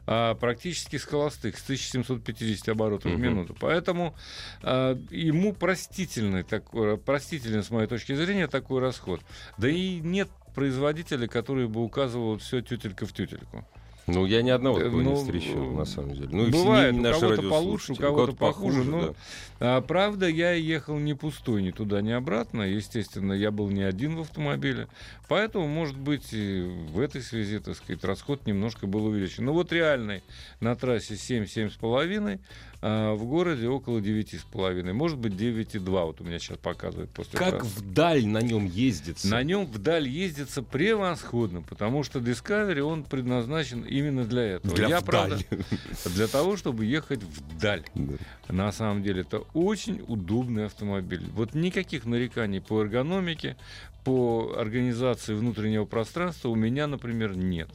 А 0.07 0.35
практически 0.35 0.97
с 0.97 1.05
холостых, 1.05 1.59
с 1.59 1.63
1750 1.63 2.69
оборотов 2.71 3.13
в 3.13 3.15
Мгм. 3.15 3.23
минуту. 3.23 3.57
Поэтому 3.61 4.17
а, 4.63 4.99
ему 5.11 5.53
простительный 5.53 6.43
такой, 6.43 6.97
простителен, 6.97 7.63
с 7.63 7.71
моей 7.71 7.87
точки 7.87 8.15
зрения, 8.15 8.49
такой 8.49 8.81
расход. 8.81 9.21
Да 9.59 9.69
и 9.69 10.01
нет 10.01 10.29
производителя, 10.55 11.29
который 11.29 11.69
бы 11.69 11.85
указывал 11.85 12.39
все 12.39 12.61
тютелька 12.61 13.07
в 13.07 13.13
тютельку. 13.13 13.65
Ну, 14.07 14.27
я 14.27 14.43
ни 14.43 14.51
одного 14.51 14.79
Э, 14.81 14.85
такого 14.85 15.03
ну, 15.03 15.11
не 15.11 15.17
встречал, 15.17 15.65
на 15.73 15.85
самом 15.85 16.15
деле. 16.15 16.29
Ну, 16.33 16.51
Бывает, 16.51 16.95
у 16.95 17.03
кого-то 17.03 17.43
получше, 17.49 17.93
у 17.93 17.97
кого-то 17.97 18.33
похуже, 18.33 18.85
но- 18.85 19.09
да. 19.09 19.15
А, 19.63 19.81
правда, 19.83 20.27
я 20.27 20.53
ехал 20.53 20.99
не 20.99 21.15
пустой 21.15 21.63
ни 21.63 21.71
туда, 21.71 22.01
ни 22.01 22.11
обратно. 22.11 22.63
Естественно, 22.63 23.33
я 23.35 23.51
был 23.51 23.69
не 23.69 23.83
один 23.83 24.17
в 24.17 24.21
автомобиле. 24.23 24.89
Поэтому, 25.29 25.69
может 25.69 25.99
быть, 25.99 26.33
в 26.33 26.99
этой 26.99 27.21
связи, 27.23 27.59
так 27.61 27.77
сказать, 27.77 28.03
расход 28.03 28.47
немножко 28.47 28.87
был 28.87 29.05
увеличен. 29.07 29.45
Но 29.45 29.53
вот 29.53 29.71
реальный 29.73 30.23
на 30.61 30.75
трассе 30.77 31.15
7-7,5, 31.15 32.41
а 32.83 33.15
в 33.15 33.25
городе 33.27 33.69
около 33.69 33.99
9,5. 34.01 34.93
Может 34.95 35.19
быть, 35.19 35.35
9,2 35.35 36.07
вот 36.07 36.21
у 36.23 36.25
меня 36.25 36.39
сейчас 36.39 36.57
показывает 36.57 37.11
после 37.11 37.39
Как 37.39 37.51
трассы. 37.61 37.67
вдаль 37.79 38.27
на 38.27 38.41
нем 38.41 38.65
ездится? 38.65 39.29
На 39.29 39.43
нем 39.43 39.67
вдаль 39.67 40.09
ездится 40.09 40.63
превосходно, 40.63 41.61
потому 41.61 42.03
что 42.03 42.19
Discovery, 42.19 42.81
он 42.81 43.05
предназначен 43.05 43.85
именно 43.91 44.25
для 44.25 44.43
этого. 44.43 44.75
Для 44.75 44.89
я, 44.89 45.01
вдаль. 45.01 45.05
правда, 45.05 45.39
для 46.07 46.27
того, 46.27 46.57
чтобы 46.57 46.85
ехать 46.85 47.23
вдаль. 47.23 47.83
Да. 47.95 48.15
На 48.49 48.73
самом 48.73 49.03
деле 49.03 49.23
это 49.23 49.41
очень 49.55 50.03
удобный 50.07 50.67
автомобиль. 50.67 51.23
Вот 51.33 51.55
никаких 51.55 52.07
нареканий 52.07 52.61
по 52.61 52.81
эргономике, 52.81 53.57
по 54.05 54.55
организации 54.57 55.35
внутреннего 55.35 55.85
пространства 55.85 56.49
у 56.49 56.55
меня, 56.55 56.87
например, 56.87 57.37
нет. 57.37 57.69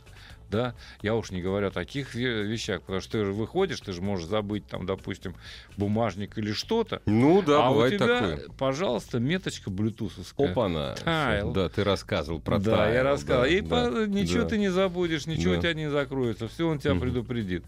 Да, 0.49 0.75
я 1.01 1.15
уж 1.15 1.31
не 1.31 1.41
говорю 1.41 1.67
о 1.67 1.71
таких 1.71 2.15
ве- 2.15 2.43
вещах, 2.43 2.81
потому 2.81 3.01
что 3.01 3.13
ты 3.13 3.25
же 3.25 3.31
выходишь, 3.33 3.79
ты 3.81 3.91
же 3.93 4.01
можешь 4.01 4.27
забыть 4.27 4.67
там, 4.67 4.85
допустим, 4.85 5.35
бумажник 5.75 6.37
или 6.37 6.51
что-то, 6.53 7.01
Ну 7.05 7.41
да, 7.41 7.65
а 7.65 7.69
у 7.71 7.73
бывает 7.73 7.93
тебя, 7.95 8.07
такое. 8.19 8.39
пожалуйста, 8.57 9.19
меточка 9.19 9.69
блютусовская. 9.69 10.51
Опа-на. 10.51 10.93
Тайл. 11.03 11.51
Да, 11.51 11.69
ты 11.69 11.83
рассказывал 11.83 12.39
про 12.39 12.59
да, 12.59 12.77
тайл, 12.77 12.93
я 12.93 13.03
рассказал. 13.03 13.41
да, 13.43 13.47
и 13.47 13.61
да, 13.61 13.67
по- 13.91 14.05
ничего 14.05 14.43
да. 14.43 14.49
ты 14.49 14.57
не 14.57 14.69
забудешь, 14.69 15.25
ничего 15.25 15.53
Да. 15.53 15.59
у 15.59 15.61
тебя 15.61 15.73
не 15.73 15.89
закроется, 15.89 16.47
все 16.47 16.67
он 16.67 16.79
тебя 16.79 16.93
Мгм. 16.93 17.01
предупредит. 17.01 17.63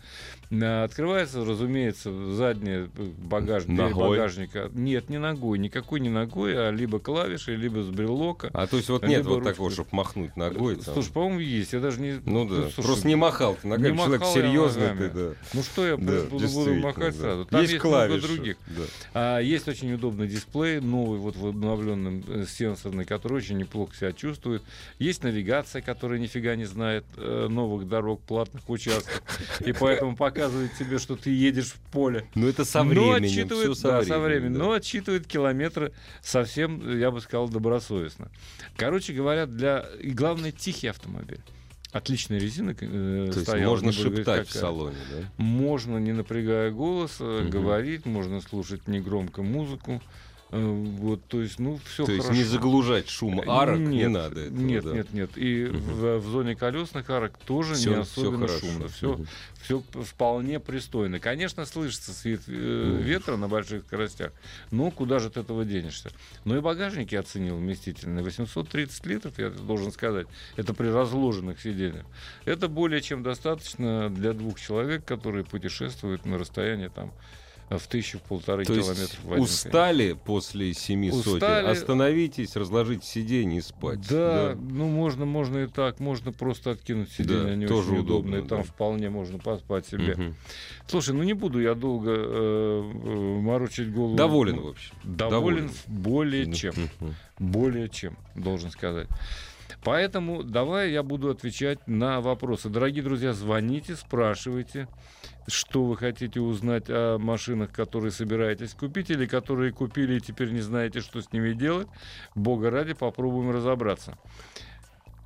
Открывается, 0.50 1.44
разумеется, 1.44 2.12
задняя 2.34 2.90
э, 2.96 3.04
багаж, 3.18 3.66
дверь 3.66 3.78
Ногой? 3.78 4.18
багажника. 4.18 4.70
Нет, 4.74 5.10
не 5.10 5.18
ногой, 5.18 5.60
никакой 5.60 6.00
не 6.00 6.10
ногой, 6.10 6.54
а 6.58 6.72
либо 6.72 7.00
клавишей, 7.00 7.56
либо 7.56 7.82
с 7.84 7.90
брелока. 7.90 8.50
А 8.54 8.66
то 8.66 8.78
есть 8.78 8.88
вот 8.90 9.06
нет 9.06 9.26
вот 9.26 9.36
ручкой. 9.40 9.52
такого, 9.52 9.72
чтобы 9.72 9.90
махнуть 9.92 10.36
ногой. 10.38 10.76
там. 10.78 10.94
Слушай, 10.94 11.12
по-моему, 11.12 11.40
есть. 11.40 11.74
Я 11.74 11.80
даже 11.82 12.00
не. 12.00 12.22
Ну 12.26 12.48
да, 12.48 12.70
слушай, 12.70 12.84
просто 12.88 13.08
не 13.08 13.16
махал 13.16 13.58
ты 13.62 13.68
ногами, 13.68 13.92
не 13.92 13.98
человек 13.98 14.24
серьезный 14.26 14.96
ты, 14.98 15.10
да. 15.10 15.30
Ну 15.54 15.64
что 15.64 15.86
я 15.86 15.98
Да, 15.98 16.22
буду, 16.30 16.48
буду 16.48 16.74
махать 16.76 17.16
да. 17.18 17.22
сразу? 17.22 17.46
Там 17.46 17.62
есть, 17.62 17.74
много 17.74 17.90
клавиши, 17.90 18.28
других. 18.28 18.58
да. 18.68 18.84
А, 19.14 19.40
есть 19.40 19.68
очень 19.68 19.94
удобный 19.94 20.28
дисплей, 20.28 20.80
новый, 20.80 21.20
вот 21.20 21.36
в 21.36 21.46
обновленном 21.48 22.24
э, 22.28 22.46
сенсорный, 22.48 23.06
который 23.06 23.34
очень 23.38 23.58
неплохо 23.58 23.96
себя 23.96 24.14
чувствует. 24.14 24.64
Есть 24.98 25.24
навигация, 25.24 25.82
которая 25.82 26.20
нифига 26.20 26.56
не 26.56 26.66
знает 26.66 27.04
э, 27.18 27.48
новых 27.50 27.88
дорог, 27.88 28.22
платных 28.22 28.70
участков. 28.70 29.22
И 29.66 29.74
поэтому 29.74 30.16
показывает 30.38 30.74
тебе, 30.78 31.00
что 31.00 31.16
ты 31.16 31.30
едешь 31.32 31.72
в 31.72 31.80
поле. 31.92 32.26
Ну 32.36 32.48
это 32.48 32.64
со 32.66 32.84
Но 32.84 32.90
временем, 32.90 33.26
отчитывает, 33.26 33.66
всё 33.66 33.76
со 33.76 33.82
да, 33.84 33.98
временем. 34.00 34.08
со 34.14 34.20
временем, 34.20 34.54
да. 34.54 34.60
но 34.60 34.72
отчитывает 34.74 35.28
километры 35.28 35.92
совсем, 36.22 37.00
я 37.00 37.12
бы 37.12 37.22
сказал, 37.22 37.50
добросовестно. 37.50 38.30
Короче 38.76 39.14
говоря, 39.14 39.46
для 39.46 39.86
и 40.02 40.12
главное 40.12 40.52
тихий 40.52 40.88
автомобиль. 40.88 41.40
Отличная 41.94 42.38
резина. 42.40 42.72
э, 42.72 42.76
То 42.76 43.24
есть 43.40 43.44
стояла, 43.44 43.72
можно 43.72 43.88
буду 43.92 44.02
говорить, 44.04 44.18
шептать 44.20 44.48
в 44.50 44.52
салоне, 44.52 44.98
да? 45.12 45.30
Можно, 45.38 45.98
не 45.98 46.12
напрягая 46.12 46.70
голос, 46.72 47.20
Мгм. 47.20 47.50
говорить, 47.50 48.06
можно 48.06 48.42
слушать 48.42 48.88
негромко 48.88 49.42
музыку. 49.42 50.02
Э, 50.50 50.66
Вот, 50.66 51.26
то 51.28 51.42
есть, 51.42 51.60
ну, 51.60 51.78
все 51.86 52.06
То 52.06 52.12
хорошо. 52.14 52.30
есть 52.30 52.32
не 52.32 52.44
заглушать 52.46 53.10
шум 53.10 53.42
арок 53.50 53.80
не 53.80 53.98
Нет, 53.98 54.12
надо. 54.12 54.40
этого, 54.42 54.58
нет, 54.58 54.84
да. 54.86 54.94
нет, 54.94 55.14
нет. 55.14 55.30
И 55.36 55.66
Мгм. 55.66 55.78
в, 55.80 56.18
в 56.20 56.28
зоне 56.30 56.56
колесных 56.56 57.10
арок 57.10 57.38
тоже 57.46 57.74
Всё- 57.76 57.98
не 57.98 58.04
всё 58.04 58.22
особенно 58.22 58.48
хорошо. 58.48 58.66
шумно. 58.66 58.88
Все, 58.88 59.14
Мгм. 59.14 59.28
все 59.62 59.84
вполне 60.06 60.60
пристойно. 60.62 61.20
Конечно, 61.20 61.66
слышится 61.66 62.14
свет 62.14 62.42
э, 62.48 63.00
ветра 63.04 63.36
на 63.36 63.50
больших 63.50 63.84
скоростях, 63.88 64.32
но 64.72 64.90
куда 64.90 65.20
же 65.20 65.28
от 65.28 65.36
этого 65.36 65.66
денешься? 65.66 66.12
Ну 66.46 66.58
и 66.58 66.62
багажник 66.62 67.12
я 67.12 67.20
оценил 67.20 67.58
вместительный. 67.58 68.24
830 68.24 69.06
литров, 69.06 69.38
я 69.40 69.50
должен 69.50 69.92
сказать. 69.92 70.28
Это 70.56 70.74
при 70.74 70.88
разложенных 70.88 71.60
сиденьях. 71.60 72.06
Это 72.46 72.70
более 72.70 73.02
чем 73.02 73.22
достаточно 73.22 74.10
для 74.10 74.32
двух 74.32 74.60
человек, 74.62 75.04
которые 75.04 75.44
путешествуют 75.44 76.26
на 76.26 76.38
расстоянии 76.38 76.88
там 76.88 77.12
в 77.70 77.86
тысячу, 77.88 78.20
в 78.20 78.22
полторы 78.22 78.64
То 78.64 78.74
километров. 78.74 78.98
есть 79.26 79.40
устали 79.42 80.14
после 80.14 80.74
семи 80.74 81.12
сотен, 81.12 81.34
Устали. 81.34 81.68
остановитесь, 81.68 82.56
разложите 82.56 83.06
сиденье 83.06 83.60
и 83.60 83.62
спать. 83.62 84.00
Да, 84.08 84.56
ну 84.58 84.88
можно, 84.88 85.26
можно 85.26 85.58
и 85.60 85.68
так, 85.68 86.00
можно 86.00 86.32
просто 86.32 86.72
откинуть 86.72 87.12
сиденье, 87.12 87.44
Да, 87.44 87.50
они 87.52 87.66
тоже 87.68 87.92
очень 87.92 88.02
удобно, 88.04 88.38
удобные, 88.38 88.48
там 88.48 88.58
да. 88.60 88.64
вполне 88.64 89.10
можно 89.10 89.38
поспать 89.38 89.86
себе. 89.86 90.16
Мгм. 90.16 90.36
Слушай, 90.88 91.14
ну 91.14 91.24
не 91.24 91.34
буду 91.34 91.60
я 91.62 91.76
долго 91.76 92.12
э, 92.16 92.92
э, 93.04 93.40
морочить 93.42 93.92
голову. 93.92 94.16
Доволен, 94.16 94.56
Ну, 94.56 94.64
в 94.64 94.68
общем. 94.70 94.94
Доволен, 95.04 95.70
более 95.88 96.46
Да. 96.46 96.54
чем, 96.54 96.74
Мгм. 97.02 97.16
более 97.40 97.90
чем, 97.90 98.18
должен 98.36 98.72
сказать. 98.72 99.08
Поэтому 99.88 100.44
давай 100.44 100.92
я 100.92 101.02
буду 101.02 101.30
отвечать 101.30 101.80
на 101.88 102.20
вопросы. 102.20 102.68
Дорогие 102.68 103.02
друзья, 103.02 103.32
звоните, 103.32 103.96
спрашивайте, 103.96 104.90
что 105.48 105.86
вы 105.86 105.96
хотите 105.96 106.42
узнать 106.42 106.90
о 106.90 107.18
машинах, 107.18 107.72
которые 107.72 108.12
собираетесь 108.12 108.74
купить, 108.74 109.10
или 109.10 109.26
которые 109.26 109.72
купили 109.72 110.18
и 110.18 110.20
теперь 110.20 110.52
не 110.52 110.60
знаете, 110.60 111.00
что 111.00 111.22
с 111.22 111.32
ними 111.32 111.54
делать. 111.54 111.88
Бога 112.36 112.70
ради, 112.70 112.96
попробуем 112.96 113.52
разобраться. 113.52 114.18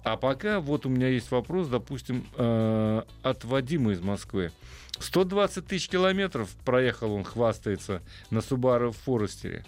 А 0.03 0.15
пока 0.15 0.59
вот 0.59 0.85
у 0.85 0.89
меня 0.89 1.07
есть 1.07 1.31
вопрос, 1.31 1.67
допустим, 1.67 2.23
э, 2.37 3.01
от 3.23 3.43
Вадима 3.43 3.93
из 3.93 4.01
Москвы. 4.01 4.51
120 4.99 5.65
тысяч 5.65 5.89
километров 5.89 6.55
проехал 6.65 7.13
он, 7.13 7.23
хвастается, 7.23 8.03
на 8.29 8.37
Subaru 8.37 8.95
Forester. 9.07 9.63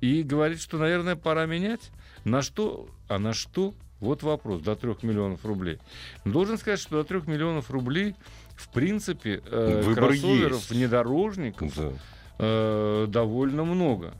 И 0.00 0.22
говорит, 0.22 0.58
что, 0.58 0.78
наверное, 0.78 1.16
пора 1.16 1.44
менять. 1.44 1.90
На 2.24 2.40
что? 2.40 2.88
А 3.08 3.18
на 3.18 3.34
что? 3.34 3.74
Вот 4.02 4.24
вопрос, 4.24 4.60
до 4.62 4.74
3 4.74 4.96
миллионов 5.02 5.44
рублей. 5.46 5.78
Должен 6.24 6.58
сказать, 6.58 6.80
что 6.80 7.02
до 7.02 7.04
3 7.04 7.22
миллионов 7.30 7.70
рублей, 7.70 8.16
в 8.56 8.68
принципе, 8.72 9.40
э, 9.46 9.82
Выбор 9.84 10.08
кроссоверов, 10.08 10.56
есть. 10.58 10.70
внедорожников 10.72 11.72
Да. 11.76 11.92
э, 12.40 13.06
довольно 13.08 13.62
много. 13.64 14.12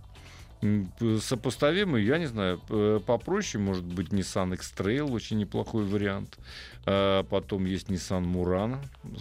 Сопоставимый, 1.21 2.05
я 2.05 2.19
не 2.19 2.27
знаю, 2.27 2.61
попроще, 3.07 3.63
может 3.63 3.85
быть, 3.85 4.09
Nissan 4.09 4.55
X-Trail, 4.55 5.11
очень 5.11 5.39
неплохой 5.39 5.85
вариант. 5.85 6.39
А 6.85 7.23
потом 7.25 7.65
есть 7.65 7.89
Nissan 7.89 8.25
Murano, 8.25 8.79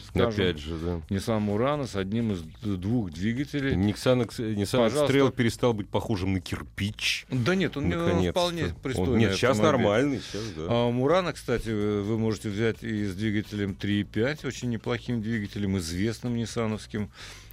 скажем. 0.07 0.29
Опять 0.45 0.57
же, 0.59 0.75
да. 0.77 1.01
Nissan 1.15 1.45
Murano 1.45 1.85
с 1.87 1.95
одним 1.95 2.31
из 2.31 2.41
двух 2.63 3.11
двигателей. 3.11 3.73
Nissan, 3.75 4.23
X- 4.23 4.39
Nissan. 4.39 4.87
X-Trail 4.87 5.31
перестал 5.31 5.73
быть 5.73 5.87
похожим 5.89 6.33
на 6.33 6.41
кирпич. 6.41 7.25
Да 7.29 7.53
нет, 7.55 7.77
он, 7.77 7.85
он 7.85 7.89
Наконец-то. 8.05 8.39
вполне 8.39 8.63
Он- 8.65 8.75
пристойный 8.75 9.19
Нет, 9.19 9.33
сейчас 9.33 9.51
автомобиль. 9.59 9.81
нормальный, 9.83 10.19
сейчас, 10.21 10.43
да. 10.57 10.65
А 10.69 10.91
Мурана, 10.91 11.33
кстати, 11.33 11.69
вы 11.69 12.17
можете 12.17 12.49
взять 12.49 12.83
и 12.83 13.05
с 13.05 13.13
двигателем 13.15 13.75
3.5, 13.79 14.45
очень 14.47 14.69
неплохим 14.69 15.21
двигателем, 15.21 15.77
известным 15.77 16.35
ниссановским. 16.35 17.09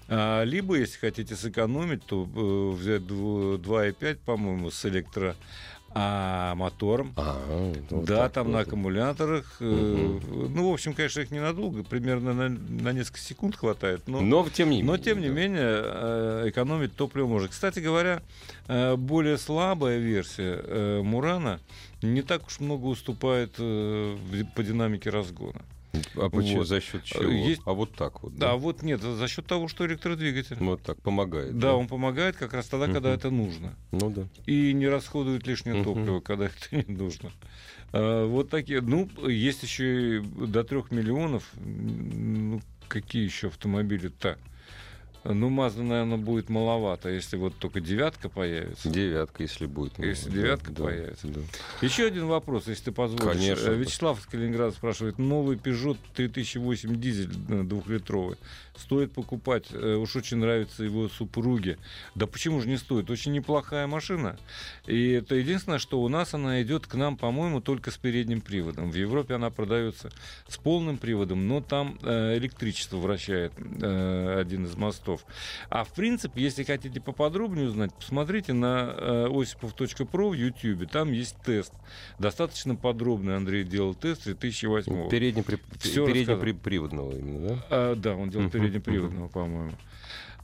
А, 0.09 0.43
либо, 0.45 0.77
если 0.77 0.99
хотите 0.99 1.37
сэкономить, 1.37 2.05
то 2.05 2.25
э, 2.25 2.77
взять 2.77 3.03
дв- 3.03 3.59
2.5, 3.59 4.19
по-моему, 4.25 4.71
с 4.71 4.85
А 5.95 6.55
мотором? 6.55 7.13
А, 7.17 7.73
вот 7.91 8.05
да, 8.05 8.17
так 8.25 8.33
там 8.33 8.47
вот. 8.49 8.53
на 8.53 8.59
аккумуляторах. 8.61 9.57
э, 9.61 9.65
Ну, 10.51 10.71
в 10.71 10.73
общем, 10.73 10.93
конечно, 10.95 11.21
их 11.21 11.31
ненадолго, 11.31 11.83
примерно 11.83 12.35
на, 12.35 12.49
на 12.49 12.93
несколько 12.93 13.19
секунд 13.19 13.57
хватает. 13.57 14.03
Но, 14.07 14.21
Но 14.21 14.47
тем 14.51 14.69
не 14.71 14.77
менее. 14.77 14.87
но 14.87 14.99
тем 14.99 15.21
не 15.21 15.29
да. 15.29 15.35
менее, 15.35 15.81
э, 15.83 16.45
экономить 16.49 16.95
топливо 16.95 17.27
можно. 17.27 17.49
Кстати 17.49 17.81
говоря, 17.81 18.23
э, 18.67 18.97
более 18.97 19.39
слабая 19.39 19.99
версия 19.99 20.61
э, 20.63 21.01
Мурана 21.03 21.59
не 22.03 22.21
так 22.23 22.47
уж 22.47 22.61
много 22.61 22.85
уступает 22.87 23.55
э, 23.59 24.17
по 24.55 24.63
динамике 24.63 25.09
разгона. 25.11 25.63
А 26.17 26.29
почему? 26.31 26.59
Вот. 26.59 26.69
За 26.69 26.81
счет 26.81 27.05
чего? 27.05 27.23
Есть- 27.31 27.63
А 27.65 27.73
вот 27.73 27.93
так 27.95 28.23
вот. 28.23 28.35
Да, 28.37 28.57
вот 28.57 28.83
нет, 28.83 29.01
за 29.03 29.29
счет 29.29 29.47
того, 29.47 29.69
что 29.69 29.87
электродвигатель. 29.87 30.57
Вот 30.61 30.83
так, 30.83 31.01
помогает. 31.03 31.59
Да, 31.59 31.75
он 31.75 31.87
помогает 31.89 32.37
как 32.37 32.53
раз 32.55 32.67
тогда, 32.69 32.87
когда 32.87 33.09
Мгм. 33.11 33.19
это 33.19 33.31
нужно. 33.31 33.77
Ну 33.93 34.11
да. 34.11 34.27
И 34.47 34.73
не 34.73 34.89
расходует 34.89 35.47
лишнее 35.47 35.77
Мгм. 35.77 35.85
топливо, 35.85 36.21
когда 36.21 36.47
это 36.47 36.57
не 36.89 36.95
нужно. 36.95 37.31
А, 37.93 38.27
Вот 38.27 38.51
такие. 38.51 38.81
Ну, 38.81 39.09
есть 39.29 39.63
еще 39.63 40.19
и 40.19 40.21
до 40.21 40.65
трех 40.65 40.91
миллионов. 40.91 41.45
Ну, 41.57 42.61
какие 42.89 43.25
еще 43.25 43.49
автомобили-то? 43.49 44.39
Ну, 45.25 45.49
Мазда, 45.51 45.83
наверное, 45.83 46.17
будет 46.17 46.49
маловато, 46.49 47.09
если 47.09 47.37
вот 47.37 47.55
только 47.57 47.81
девятка 47.81 48.29
появится. 48.29 48.89
Девятка, 48.89 49.43
если 49.43 49.67
будет. 49.67 49.99
ну, 49.99 50.05
Если 50.05 50.31
девятка 50.31 50.71
да, 50.73 50.85
появится. 50.85 51.27
да. 51.27 51.41
Еще 51.83 52.07
один 52.07 52.27
вопрос, 52.27 52.69
если 52.69 52.85
ты 52.85 52.93
позволишь. 52.93 53.37
Конечно. 53.39 53.71
Э, 53.71 53.75
Вячеслав 53.75 54.21
из 54.21 54.27
Калининграда 54.27 54.73
спрашивает. 54.73 55.19
Новый 55.19 55.57
Peugeot 55.57 55.99
3008 56.15 57.01
дизель 57.01 57.33
э, 57.49 57.63
двухлитровый. 57.65 58.37
Стоит 58.77 59.13
покупать? 59.13 59.67
Э, 59.73 59.97
Уж 59.97 60.15
очень 60.17 60.37
нравится 60.37 60.85
его 60.85 61.09
супруге. 61.09 61.79
Да 62.15 62.27
почему 62.29 62.61
же 62.61 62.69
не 62.69 62.77
стоит? 62.77 63.11
Очень 63.11 63.33
неплохая 63.33 63.89
машина. 63.89 64.39
И 64.87 65.11
это 65.11 65.35
единственное, 65.35 65.79
что 65.81 66.01
у 66.01 66.09
нас 66.09 66.33
она 66.33 66.63
идет 66.63 66.87
к 66.87 66.95
нам, 66.95 67.17
по-моему, 67.17 67.61
только 67.61 67.91
с 67.91 67.97
передним 67.97 68.41
приводом. 68.41 68.91
В 68.91 68.95
Европе 68.95 69.35
она 69.35 69.51
продается 69.51 70.11
с 70.47 70.57
полным 70.57 70.97
приводом, 70.97 71.49
но 71.49 71.61
там 71.61 71.99
электричество 72.03 72.99
вращает 72.99 73.53
один 73.59 74.65
из 74.65 74.77
мостов. 74.77 75.08
А 75.71 75.85
в 75.85 75.93
принципе, 75.93 76.43
если 76.43 76.63
хотите 76.65 77.01
поподробнее 77.01 77.69
узнать, 77.69 77.95
посмотрите 77.95 78.53
на 78.53 78.95
э, 78.97 79.29
осипов.про 79.31 80.29
в 80.31 80.35
YouTube. 80.35 80.91
Там 80.91 81.13
есть 81.13 81.37
тест. 81.45 81.73
Достаточно 82.19 82.75
подробный 82.77 83.37
Андрей 83.37 83.65
делал 83.65 83.95
тест 83.95 84.25
2008 84.25 85.09
Передне- 85.09 85.43
при- 85.43 85.59
Всё 85.79 86.07
Переднеприводного 86.07 87.13
именно, 87.13 87.49
да? 87.49 87.65
А, 87.71 87.95
да, 87.95 88.15
он 88.15 88.31
делал 88.31 88.51
переднеприводного, 88.51 89.29
по-моему. 89.29 89.73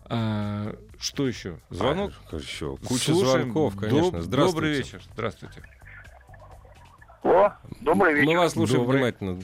А, 0.07 0.77
что 0.98 1.27
еще? 1.27 1.59
Звонок? 1.70 2.12
А, 2.31 2.37
еще 2.37 2.77
куча 2.77 3.12
Слушаем. 3.12 3.42
звонков, 3.53 3.77
конечно. 3.77 4.18
Доб- 4.18 4.20
Здравствуйте. 4.20 4.53
Добрый 4.55 4.72
вечер. 4.79 5.03
Здравствуйте. 5.14 5.62
О, 7.22 7.53
добрый 7.81 8.14
вечер. 8.14 8.27
Мы 8.29 8.37
вас 8.38 8.53
слушаем 8.53 8.81
Добрый. 8.83 8.98
внимательно. 8.98 9.40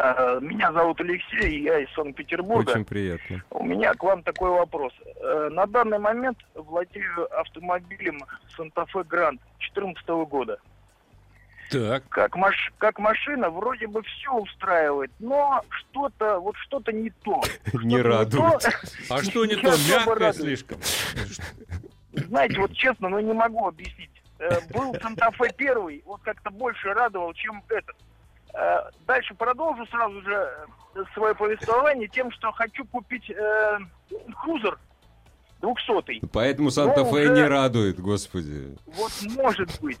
Э, 0.00 0.38
Меня 0.40 0.72
зовут 0.72 1.00
Алексей, 1.00 1.62
я 1.62 1.80
из 1.80 1.92
Санкт-Петербурга. 1.94 2.70
Очень 2.70 2.84
приятно. 2.84 3.42
У 3.50 3.64
меня 3.64 3.92
к 3.94 4.02
вам 4.02 4.22
такой 4.22 4.50
вопрос. 4.50 4.92
Э, 5.20 5.48
На 5.50 5.66
данный 5.66 5.98
момент 5.98 6.38
владею 6.54 7.28
автомобилем 7.40 8.20
Fe 8.56 9.04
Grand 9.04 9.38
2014 9.58 10.08
года. 10.28 10.58
Так. 11.70 12.08
Как, 12.08 12.36
маш... 12.36 12.72
как 12.78 12.98
машина 12.98 13.50
вроде 13.50 13.88
бы 13.88 14.02
все 14.02 14.32
устраивает, 14.32 15.10
но 15.18 15.62
что-то, 15.68 16.38
вот 16.38 16.56
что-то 16.56 16.92
не 16.92 17.10
то. 17.10 17.42
Не 17.82 18.00
радует. 18.00 18.66
А 19.10 19.18
что 19.22 19.44
не 19.44 19.56
то? 19.56 19.72
Мягкое 19.90 20.32
слишком. 20.32 20.78
Знаете, 22.12 22.58
вот 22.60 22.72
честно, 22.72 23.08
ну 23.08 23.18
не 23.18 23.32
могу 23.32 23.66
объяснить. 23.66 24.10
Э, 24.38 24.60
Был 24.72 24.92
Fe 24.94 25.52
первый, 25.56 26.02
вот 26.06 26.20
как-то 26.22 26.50
больше 26.50 26.94
радовал, 26.94 27.34
чем 27.34 27.62
этот. 27.68 27.96
Э, 28.58 28.90
Дальше 29.06 29.34
продолжу 29.34 29.86
сразу 29.86 30.20
же 30.22 30.34
э, 30.96 31.04
свое 31.14 31.32
повествование 31.34 32.08
тем, 32.08 32.32
что 32.32 32.50
хочу 32.50 32.84
купить 32.86 33.30
э, 33.30 33.78
крузер 34.42 34.76
200 35.60 36.26
Поэтому 36.32 36.70
Санта-Фе 36.70 37.10
уже- 37.10 37.34
не 37.34 37.42
радует, 37.42 38.00
господи. 38.00 38.76
Вот 38.86 39.12
может 39.36 39.80
быть. 39.80 39.98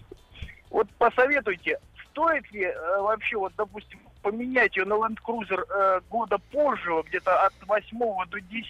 Вот 0.70 0.88
посоветуйте, 0.98 1.78
стоит 2.10 2.50
ли 2.50 2.64
э, 2.64 3.00
вообще, 3.00 3.36
вот, 3.36 3.52
допустим, 3.56 4.00
поменять 4.22 4.76
ее 4.76 4.84
на 4.86 4.94
Land 4.94 5.18
Cruiser 5.24 5.64
э, 5.70 6.00
года 6.10 6.38
позже, 6.50 6.90
где-то 7.06 7.46
от 7.46 7.54
8 7.66 7.98
до 8.28 8.40
10, 8.40 8.64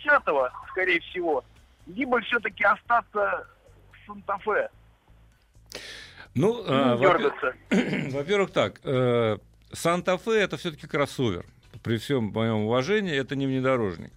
скорее 0.69 1.01
всего, 1.01 1.43
либо 1.87 2.21
все-таки 2.21 2.63
остаться 2.65 3.47
в 3.91 4.07
Санта-Фе, 4.07 4.69
Ну, 6.35 6.63
дергаться. 6.99 7.55
Во-первых, 8.17 8.53
так, 8.53 8.81
э, 8.85 9.39
Санта-Фе 9.73 10.33
это 10.41 10.57
все-таки 10.57 10.87
кроссовер. 10.87 11.45
При 11.83 11.99
всем 11.99 12.25
моем 12.25 12.57
уважении, 12.65 13.15
это 13.15 13.37
не 13.37 13.47
внедорожник. 13.47 14.11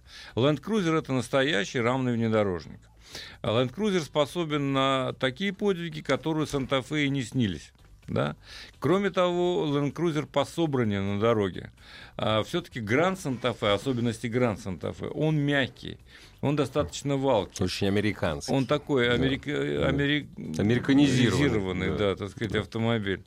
Cruiser 0.60 0.98
это 0.98 1.12
настоящий 1.12 1.80
равный 1.80 2.12
внедорожник. 2.14 2.80
А 3.42 3.50
Cruiser 3.72 4.00
способен 4.00 4.72
на 4.72 5.12
такие 5.14 5.52
подвиги, 5.52 6.00
которые 6.00 6.46
Санта-Фе 6.46 7.04
и 7.04 7.08
не 7.10 7.22
снились. 7.22 7.72
Да? 8.08 8.36
Кроме 8.80 9.10
того, 9.10 9.66
Land 9.66 9.92
Cruiser 9.92 10.26
по 10.26 10.44
собранию 10.44 11.02
на 11.02 11.20
дороге. 11.20 11.70
все-таки 12.44 12.80
Гранд 12.80 13.20
Санта-Фе, 13.20 13.68
особенности 13.68 14.26
Гранд 14.26 14.58
Санта-Фе, 14.60 15.06
он 15.06 15.36
мягкий, 15.38 15.98
он 16.40 16.56
достаточно 16.56 17.16
валкий. 17.16 17.64
Очень 17.64 17.86
американский. 17.88 18.52
Он 18.52 18.66
такой 18.66 19.06
Да, 19.06 19.14
америка- 19.14 19.50
да. 19.52 19.88
амери- 19.90 20.26
Американизированный, 20.58 20.60
американизированный, 20.60 21.90
да. 21.90 21.96
да. 21.96 22.16
так 22.16 22.30
сказать, 22.30 22.54
автомобиль. 22.56 23.22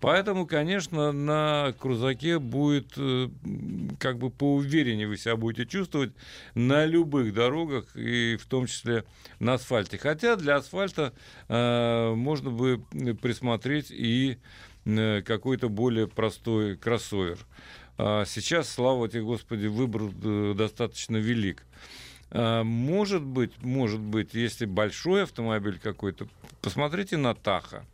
Поэтому, 0.00 0.46
конечно, 0.46 1.12
на 1.12 1.74
крузаке 1.78 2.38
будет 2.38 2.94
э, 2.96 3.28
как 3.98 4.18
бы 4.18 4.30
поувереннее 4.30 5.06
вы 5.06 5.18
себя 5.18 5.36
будете 5.36 5.68
чувствовать 5.68 6.12
на 6.54 6.86
любых 6.86 7.34
дорогах, 7.34 7.94
и 7.94 8.36
в 8.36 8.46
том 8.46 8.66
числе 8.66 9.04
на 9.38 9.54
асфальте. 9.54 9.98
Хотя 9.98 10.36
для 10.36 10.56
асфальта 10.56 11.12
э, 11.48 12.14
можно 12.14 12.50
бы 12.50 12.82
присмотреть 13.20 13.90
и 13.90 14.38
э, 14.86 15.22
какой-то 15.22 15.68
более 15.68 16.08
простой 16.08 16.76
кроссовер. 16.76 17.38
А 17.98 18.24
сейчас, 18.24 18.70
слава 18.70 19.08
тебе, 19.10 19.22
Господи, 19.22 19.66
выбор 19.66 20.04
э, 20.24 20.54
достаточно 20.56 21.18
велик. 21.18 21.64
А, 22.30 22.62
Может 22.64 23.22
быть, 23.22 23.52
может 23.62 24.00
быть, 24.00 24.32
если 24.32 24.64
большой 24.64 25.24
автомобиль 25.24 25.78
какой-то, 25.78 26.26
посмотрите 26.62 27.18
на 27.18 27.34
Таха, 27.34 27.84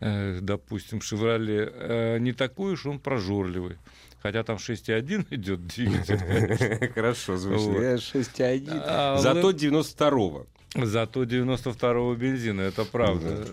допустим, 0.00 1.00
Шевроле, 1.00 1.70
э, 1.72 2.18
не 2.18 2.32
такой 2.32 2.72
уж 2.74 2.86
он 2.86 2.98
прожорливый. 3.00 3.76
Хотя 4.22 4.42
там 4.42 4.56
6,1 4.56 5.26
идет 5.30 5.66
двигатель. 5.66 6.90
Хорошо 6.94 7.36
звучит. 7.36 7.66
Вот. 7.66 7.80
Я 7.82 7.94
6,1. 7.96 8.82
А, 8.84 9.18
Зато 9.18 9.50
Land- 9.52 9.56
92-го. 9.94 10.46
Зато 10.74 11.22
92-го 11.24 12.14
бензина, 12.14 12.60
это 12.62 12.84
правда. 12.84 13.46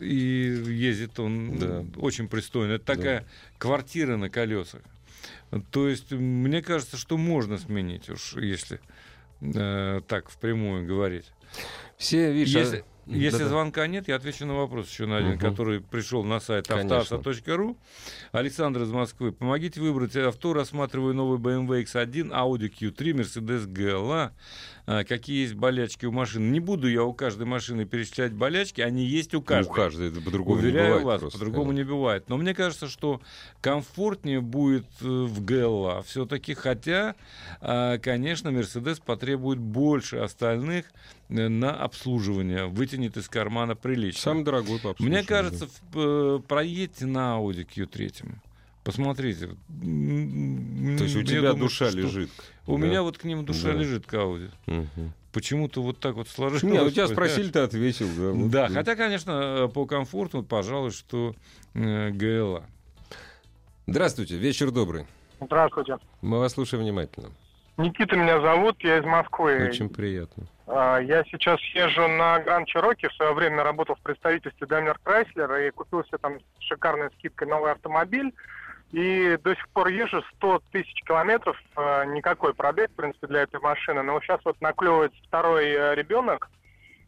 И 0.00 0.62
ездит 0.66 1.18
он 1.20 1.58
Да. 1.58 1.84
очень 1.96 2.28
пристойно. 2.28 2.72
Это 2.72 2.84
такая 2.86 3.26
квартира 3.58 4.16
на 4.16 4.30
колесах. 4.30 4.80
То 5.70 5.88
есть, 5.88 6.10
мне 6.12 6.60
кажется, 6.62 6.96
что 6.96 7.16
можно 7.18 7.58
сменить, 7.58 8.08
уж 8.08 8.34
если 8.34 8.80
э, 9.40 10.00
так 10.08 10.28
впрямую 10.30 10.86
говорить. 10.86 11.26
Все, 11.96 12.32
видишь, 12.32 12.54
Если, 12.54 12.78
а- 12.78 12.84
если 13.06 13.38
Да-да. 13.38 13.48
звонка 13.50 13.86
нет, 13.86 14.08
я 14.08 14.16
отвечу 14.16 14.46
на 14.46 14.54
вопрос 14.54 14.88
еще 14.90 15.06
на 15.06 15.18
один, 15.18 15.30
Мгм. 15.32 15.38
который 15.40 15.80
пришел 15.80 16.22
на 16.24 16.40
сайт 16.40 16.70
автоаса.ру. 16.70 17.76
Александр 18.32 18.82
из 18.82 18.90
Москвы. 18.90 19.32
Помогите 19.32 19.80
выбрать 19.80 20.14
авто. 20.16 20.52
Рассматриваю 20.52 21.14
новый 21.14 21.38
BMW 21.38 21.82
X1, 21.84 22.30
Audi 22.30 22.70
Q3, 22.70 23.12
Mercedes 23.14 23.66
GLA. 23.66 24.30
А, 24.92 25.04
какие 25.04 25.42
есть 25.42 25.54
болячки 25.54 26.04
у 26.04 26.10
машин. 26.10 26.50
Не 26.50 26.58
буду 26.58 26.88
я 26.88 27.04
у 27.04 27.12
каждой 27.12 27.46
машины 27.46 27.84
перечислять 27.84 28.32
болячки, 28.32 28.80
они 28.80 29.04
есть 29.04 29.34
у 29.36 29.40
каждой. 29.40 29.70
У 29.70 29.72
каждой 29.72 30.08
это 30.08 30.20
по-другому 30.20 30.56
не 30.60 30.66
Уверяю 30.66 30.86
бывает 30.98 31.04
вас, 31.06 31.20
просто. 31.20 31.38
по-другому 31.38 31.70
не 31.70 31.84
бывает. 31.84 32.28
Но 32.28 32.36
мне 32.36 32.54
кажется, 32.54 32.88
что 32.88 33.20
комфортнее 33.60 34.40
будет 34.40 34.86
э, 35.00 35.04
в 35.06 35.44
ГЛА 35.44 36.02
все-таки, 36.02 36.54
хотя, 36.54 37.14
а, 37.60 37.98
конечно, 37.98 38.50
Мерседес 38.50 38.98
потребует 38.98 39.60
больше 39.60 40.16
остальных 40.16 40.86
э, 41.28 41.46
на 41.46 41.70
обслуживание, 41.72 42.66
вытянет 42.66 43.16
из 43.16 43.28
кармана 43.28 43.76
прилично. 43.76 44.20
Самый 44.20 44.42
дорогой 44.44 44.80
по 44.80 44.88
Мне 44.98 45.20
обслуживанию. 45.20 45.26
кажется, 45.26 45.68
в- 45.92 45.98
э, 45.98 46.40
проедьте 46.48 47.06
на 47.06 47.36
Audi 47.38 47.64
Q3. 47.64 48.34
Посмотрите. 48.90 49.46
То 49.48 51.04
есть 51.04 51.16
у 51.16 51.22
тебя 51.22 51.50
думаю, 51.52 51.56
душа 51.68 51.88
что- 51.88 51.98
лежит. 51.98 52.30
У 52.66 52.78
да? 52.78 52.86
меня 52.86 53.02
вот 53.02 53.18
к 53.18 53.24
ним 53.24 53.44
душа 53.44 53.68
Да. 53.68 53.78
лежит 53.78 54.06
к 54.06 54.14
Audi. 54.14 54.50
Мгм. 54.66 55.12
Почему-то 55.32 55.80
вот 55.82 56.00
так 56.00 56.14
вот 56.16 56.28
сложилось. 56.28 56.62
Не, 56.64 56.78
ну 56.82 56.90
тебя 56.90 57.06
спросили, 57.08 57.50
ты 57.50 57.60
ответил. 57.60 58.08
Да, 58.16 58.30
вот, 58.32 58.50
Да, 58.50 58.68
да. 58.68 58.74
хотя, 58.74 58.96
конечно, 58.96 59.30
э, 59.32 59.68
по 59.68 59.86
комфорту, 59.86 60.42
пожалуй, 60.42 60.90
что 60.90 61.34
э, 61.74 62.10
ГЛА. 62.10 62.64
Здравствуйте, 63.86 64.36
вечер 64.36 64.70
добрый. 64.70 65.06
Здравствуйте. 65.40 65.98
Мы 66.20 66.38
вас 66.38 66.52
слушаем 66.52 66.82
внимательно. 66.84 67.30
Никита 67.76 68.14
меня 68.16 68.40
зовут, 68.40 68.76
я 68.84 68.98
из 68.98 69.04
Москвы. 69.04 69.68
Очень 69.68 69.88
приятно. 69.88 70.44
А, 70.66 70.98
Я 70.98 71.24
сейчас 71.24 71.58
езжу 71.74 72.06
на 72.08 72.38
Гранд 72.40 72.68
Чироки. 72.68 73.08
В 73.08 73.14
свое 73.14 73.32
время 73.32 73.62
работал 73.64 73.94
в 73.96 74.00
представительстве 74.00 74.66
Daimler 74.66 74.96
Chrysler 75.04 75.66
и 75.66 75.70
купил 75.70 76.04
себе 76.04 76.18
там 76.18 76.38
с 76.58 76.62
шикарной 76.64 77.08
скидкой 77.18 77.48
новый 77.48 77.72
автомобиль. 77.72 78.32
И 78.92 79.36
до 79.44 79.54
сих 79.54 79.68
пор 79.68 79.88
езжу 79.88 80.22
100 80.36 80.62
тысяч 80.72 81.02
километров. 81.04 81.56
э, 81.76 82.04
Никакой 82.06 82.54
пробег, 82.54 82.90
в 82.90 82.96
принципе, 82.96 83.26
для 83.28 83.42
этой 83.42 83.60
машины. 83.60 84.02
Но 84.02 84.20
сейчас 84.20 84.40
вот 84.44 84.60
наклевывается 84.60 85.18
второй 85.28 85.66
э, 85.70 85.94
ребенок. 85.94 86.50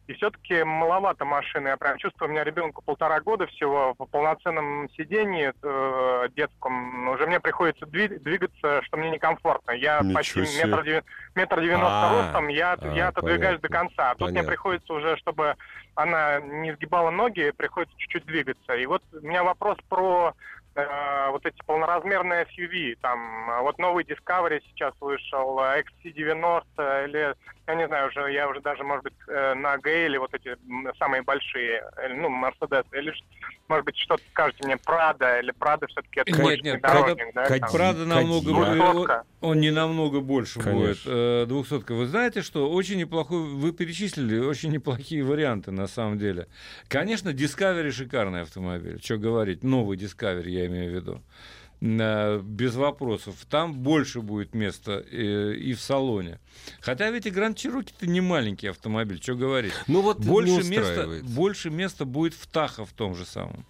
И 0.07 0.13
все-таки 0.13 0.63
маловато 0.65 1.23
машины. 1.23 1.69
Я 1.69 1.77
прям 1.77 1.97
чувствую, 1.97 2.27
у 2.29 2.31
меня 2.33 2.43
ребенку 2.43 2.81
полтора 2.85 3.21
года 3.21 3.47
всего 3.47 3.95
в 3.97 4.05
полноценном 4.05 4.89
сидении 4.97 5.53
э, 5.61 6.29
детском. 6.35 7.07
Уже 7.09 7.25
мне 7.25 7.39
приходится 7.39 7.85
дви- 7.85 8.19
двигаться, 8.19 8.81
что 8.83 8.97
мне 8.97 9.11
некомфортно. 9.11 9.71
Я 9.71 9.99
Ничего 9.99 10.13
почти 10.13 10.45
себе. 10.45 10.65
метр, 10.67 10.83
деви- 10.85 11.03
метр 11.35 11.61
девяносто 11.61 11.87
А, 12.09 12.21
ростом, 12.21 12.47
я, 12.49 12.73
а, 12.73 12.87
я 12.93 13.07
отодвигаюсь 13.09 13.59
понятно. 13.61 13.69
до 13.69 13.73
конца. 13.73 14.11
А 14.11 14.15
тут 14.15 14.21
мне 14.31 14.39
Понятно. 14.39 14.49
приходится 14.51 14.93
уже, 14.93 15.15
чтобы 15.17 15.55
она 15.95 16.39
не 16.41 16.73
сгибала 16.75 17.09
ноги, 17.09 17.51
приходится 17.55 17.97
чуть-чуть 17.97 18.25
двигаться. 18.25 18.73
И 18.75 18.85
вот 18.85 19.03
у 19.13 19.25
меня 19.25 19.43
вопрос 19.45 19.77
про 19.87 20.33
э, 20.75 21.29
вот 21.31 21.45
эти 21.45 21.57
полноразмерные 21.65 22.45
SUV. 22.45 22.97
Там 23.01 23.49
э, 23.49 23.61
вот 23.61 23.77
новый 23.77 24.03
Discovery 24.03 24.61
сейчас 24.69 24.93
вышел, 24.99 25.59
э, 25.59 25.83
XC90 26.03 27.07
или 27.07 27.35
я 27.67 27.75
не 27.75 27.87
знаю, 27.87 28.09
уже 28.09 28.31
я 28.33 28.49
уже 28.49 28.59
даже, 28.61 28.83
может 28.83 29.03
быть, 29.03 29.13
э, 29.27 29.53
на 29.53 29.77
Гейле 29.77 30.19
вот 30.19 30.33
эти 30.33 30.57
самые 30.99 31.21
большие, 31.21 31.83
э, 31.97 32.13
ну, 32.13 32.27
Mercedes, 32.29 32.85
или, 32.91 33.13
может 33.69 33.85
быть, 33.85 33.97
что-то 33.97 34.21
скажете 34.31 34.65
мне, 34.65 34.75
Прада, 34.77 35.39
или 35.39 35.51
Прада 35.51 35.87
все-таки 35.87 36.19
это 36.19 36.31
Нет, 36.31 36.41
больше 36.41 36.61
нет, 36.61 36.73
внедорожник, 36.75 37.33
да, 37.33 37.43
Кадиллак. 37.45 37.71
там? 37.71 37.79
Правда, 37.79 38.05
намного 38.05 38.49
он, 38.49 38.75
Двухсотка. 38.77 39.23
он 39.39 39.59
не 39.61 39.71
намного 39.71 40.19
больше 40.19 40.59
Конечно. 40.59 40.79
будет. 40.81 40.99
Э, 41.05 41.45
Двухсотка. 41.47 41.93
Вы 41.93 42.05
знаете, 42.07 42.41
что 42.41 42.69
очень 42.69 42.97
неплохой, 42.97 43.39
вы 43.43 43.71
перечислили 43.71 44.39
очень 44.39 44.71
неплохие 44.71 45.23
варианты 45.23 45.71
на 45.71 45.87
самом 45.87 46.19
деле. 46.19 46.47
Конечно, 46.89 47.29
Discovery 47.29 47.91
шикарный 47.91 48.41
автомобиль. 48.41 48.99
Что 49.01 49.17
говорить, 49.17 49.63
новый 49.63 49.97
Discovery 49.97 50.49
я 50.49 50.65
имею 50.65 50.91
в 50.91 50.95
виду. 50.95 51.21
Без 51.83 52.75
вопросов. 52.75 53.35
Там 53.49 53.73
больше 53.73 54.21
будет 54.21 54.55
места 54.55 55.03
э, 55.11 55.53
и 55.55 55.73
в 55.73 55.81
салоне. 55.81 56.39
Хотя 56.79 57.09
ведь 57.09 57.25
и 57.25 57.29
Гранд 57.29 57.57
Чироки-то 57.57 58.07
не 58.07 58.21
маленький 58.21 58.67
автомобиль, 58.67 59.21
что 59.21 59.35
говорить. 59.35 59.73
Ну 59.87 60.01
вот 60.01 60.19
Больше 60.19 60.63
места, 60.63 61.09
больше 61.23 61.69
места 61.69 62.05
будет 62.05 62.35
в 62.35 62.47
Тахо 62.47 62.85
в 62.85 62.93
том 62.93 63.15
же 63.15 63.25
самом. 63.25 63.65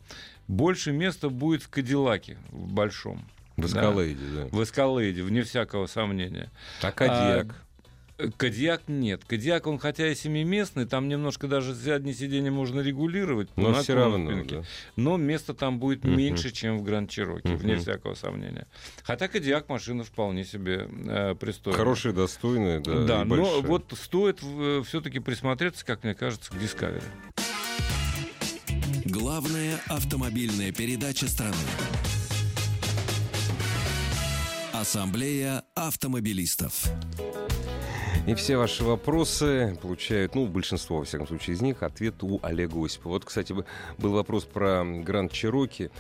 Больше 0.48 0.92
места 0.92 1.30
будет 1.30 1.64
в 1.64 1.70
Кадиллаке 1.70 2.38
в 2.52 2.72
большом. 2.72 3.28
В 3.58 3.62
Да. 3.62 3.68
Эскалейде, 3.68 4.26
да. 4.36 4.46
В 4.52 4.62
Эскалейде, 4.62 5.24
вне 5.24 5.42
всякого 5.42 5.88
сомнения. 5.88 6.52
А 6.84 6.92
Кадьяк? 6.92 7.63
Э, 8.18 8.30
Кадьяк 8.38 8.84
нет. 8.88 9.24
Кадьяк, 9.26 9.66
он 9.68 9.80
хотя 9.80 10.08
и 10.12 10.16
семиместный, 10.16 10.86
там 10.86 11.08
немножко 11.08 11.48
даже 11.48 11.74
заднее 11.74 12.14
сиденье 12.14 12.52
можно 12.52 12.80
регулировать. 12.82 13.50
Но 13.56 13.74
все 13.74 13.96
равно, 13.96 14.44
да. 14.44 14.64
Но 14.96 15.18
места 15.18 15.54
там 15.54 15.80
будет 15.80 16.04
Мгм. 16.04 16.18
меньше, 16.18 16.52
чем 16.52 16.78
в 16.78 16.84
Гранд 16.84 17.10
Чироки, 17.10 17.48
вне 17.48 17.74
Мгм. 17.74 17.82
всякого 17.82 18.14
сомнения. 18.14 18.68
Хотя 19.04 19.28
Кадьяк 19.28 19.68
машина 19.70 20.04
вполне 20.04 20.46
себе 20.46 20.88
э, 21.08 21.36
пристойная. 21.40 21.78
Хорошие, 21.80 22.14
достойные, 22.14 22.80
да, 22.80 23.04
Да, 23.04 23.22
и 23.24 23.26
но 23.26 23.62
вот 23.62 23.94
стоит 23.98 24.40
все-таки 24.86 25.20
присмотреться, 25.20 25.86
как 25.86 26.04
мне 26.04 26.14
кажется, 26.14 26.52
к 26.52 26.56
Discovery. 26.56 27.04
Главная 29.06 29.80
автомобильная 29.88 30.72
передача 30.72 31.28
страны. 31.28 31.56
Ассамблея 34.72 35.64
автомобилистов. 35.76 36.86
И 38.26 38.36
все 38.36 38.56
ваши 38.56 38.86
вопросы 38.86 39.78
получают, 39.82 40.34
ну, 40.34 40.48
большинство, 40.48 41.00
во 41.00 41.04
всяком 41.04 41.28
случае, 41.28 41.56
из 41.56 41.62
них, 41.62 41.84
ответ 41.84 42.24
у 42.24 42.40
Олега 42.42 42.84
Осипова. 42.86 43.14
Вот, 43.14 43.26
кстати, 43.26 43.54
был 43.98 44.14
вопрос 44.14 44.46
про 44.46 44.84
Гранд 44.86 45.34
Чироки. 45.34 45.92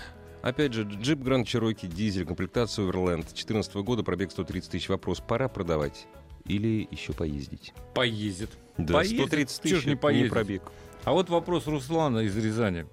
Опять 0.42 0.74
же, 0.74 0.84
джип 0.84 1.20
Гранд 1.20 1.48
Чироки, 1.48 1.86
дизель, 1.86 2.26
комплектация 2.26 2.86
Overland 2.86 3.24
2014 3.24 3.76
года, 3.76 4.04
пробег 4.04 4.32
130 4.32 4.72
тысяч. 4.72 4.88
Вопрос, 4.88 5.20
пора 5.20 5.50
продавать 5.50 6.08
или 6.46 6.88
еще 6.92 7.12
поездить? 7.12 7.74
Поездит. 7.94 8.52
Да, 8.78 8.94
Поездит. 8.96 9.20
130 9.20 9.62
Чё 9.64 9.68
ж 9.68 9.80
тысяч, 9.80 9.86
не 9.86 9.96
поездит? 9.98 10.32
пробег. 10.32 10.64
А 11.04 11.12
вот 11.12 11.30
вопрос 11.30 11.68
Руслана 11.68 12.20
из 12.20 12.38
Рязани. 12.38 12.86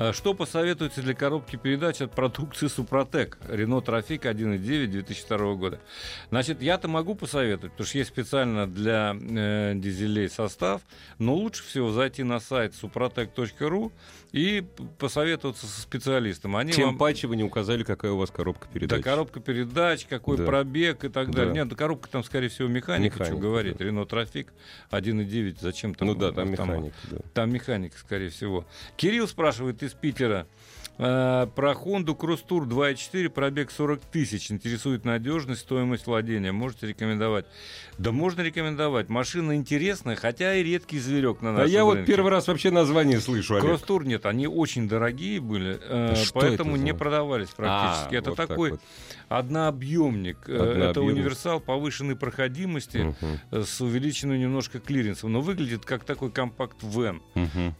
А 0.00 0.12
Что 0.12 0.32
посоветуете 0.32 1.00
для 1.02 1.12
коробки 1.12 1.56
передач 1.56 2.00
от 2.00 2.12
продукции 2.14 2.68
Супротек? 2.68 3.36
Рено 3.48 3.80
Трофик 3.80 4.26
1.9 4.26 4.86
2002 4.86 5.54
года. 5.54 5.80
Значит, 6.30 6.62
я-то 6.62 6.86
могу 6.86 7.16
посоветовать, 7.16 7.72
потому 7.72 7.86
что 7.88 7.98
есть 7.98 8.10
специально 8.10 8.68
для 8.68 9.16
э, 9.20 9.72
дизелей 9.74 10.28
состав, 10.28 10.82
но 11.18 11.34
лучше 11.34 11.64
всего 11.64 11.90
зайти 11.90 12.22
на 12.22 12.38
сайт 12.38 12.74
suprotec.ru 12.80 13.90
и 14.30 14.64
посоветоваться 14.98 15.66
со 15.66 15.80
специалистом. 15.80 16.54
Они 16.54 16.70
Тем 16.72 16.86
вам... 16.90 16.98
паче 16.98 17.26
вы 17.26 17.34
не 17.34 17.42
указали, 17.42 17.82
какая 17.82 18.12
у 18.12 18.18
вас 18.18 18.30
коробка 18.30 18.68
передач. 18.72 19.02
Да, 19.02 19.10
коробка 19.10 19.40
передач, 19.40 20.06
какой 20.06 20.36
Да. 20.36 20.44
пробег 20.44 21.02
и 21.02 21.08
так 21.08 21.32
далее. 21.32 21.52
Да. 21.54 21.60
Нет, 21.60 21.68
да 21.70 21.74
коробка 21.74 22.08
там, 22.08 22.22
скорее 22.22 22.50
всего, 22.50 22.68
механика, 22.68 23.16
что 23.16 23.24
Механика, 23.24 23.42
говорить. 23.42 23.76
да. 23.78 23.84
Рено 23.84 24.06
Трофик 24.06 24.52
1.9, 24.92 25.56
зачем 25.60 25.92
там 25.96 26.06
Ну 26.06 26.14
да, 26.14 26.30
там 26.30 26.50
автомат? 26.52 26.76
механика, 26.76 26.96
да. 27.10 27.16
Там 27.34 27.50
механика, 27.50 27.98
скорее 27.98 28.28
всего. 28.28 28.64
Кирилл 28.96 29.26
спрашивает 29.26 29.87
из 29.88 29.94
Питера. 29.94 30.46
Э, 30.98 31.46
про 31.54 31.72
Honda 31.72 32.16
Cross 32.16 32.44
Tour 32.48 32.66
2.4, 32.66 33.28
пробег 33.30 33.70
40 33.70 34.00
тысяч. 34.00 34.50
Интересует 34.50 35.04
надежность, 35.04 35.60
стоимость 35.62 36.06
владения. 36.06 36.52
Можете 36.52 36.86
рекомендовать? 36.88 37.46
Да 37.98 38.12
можно 38.12 38.42
рекомендовать. 38.42 39.08
Машина 39.08 39.56
интересная, 39.56 40.16
хотя 40.16 40.54
и 40.54 40.62
редкий 40.62 40.98
зверек 40.98 41.40
на 41.42 41.52
нашем 41.52 41.70
я 41.72 41.84
вот 41.84 41.96
рынке. 41.96 42.12
первый 42.12 42.30
раз 42.30 42.46
вообще 42.48 42.70
название 42.70 43.20
слышу, 43.20 43.54
Олег. 43.54 43.64
Кросс-тур 43.66 44.04
нет, 44.04 44.26
они 44.26 44.46
очень 44.46 44.88
дорогие 44.88 45.40
были, 45.40 45.78
э, 45.82 46.14
Что 46.16 46.40
поэтому 46.40 46.74
это 46.76 46.84
не 46.84 46.94
продавались 46.94 47.48
практически. 47.48 48.14
А, 48.14 48.18
это 48.18 48.30
вот 48.30 48.36
так 48.36 48.48
такой 48.48 48.70
вот. 48.72 48.80
однообъемник. 49.28 50.38
Э, 50.48 50.54
Это 50.54 50.70
Однообъемник. 50.90 51.16
универсал 51.16 51.60
повышенной 51.60 52.16
проходимости 52.16 53.14
э, 53.50 53.62
с 53.62 53.80
увеличенным 53.80 54.38
немножко 54.38 54.78
клиренсом, 54.78 55.32
но 55.32 55.40
выглядит 55.40 55.84
как 55.84 56.04
такой 56.04 56.30
компакт-вен. 56.30 57.20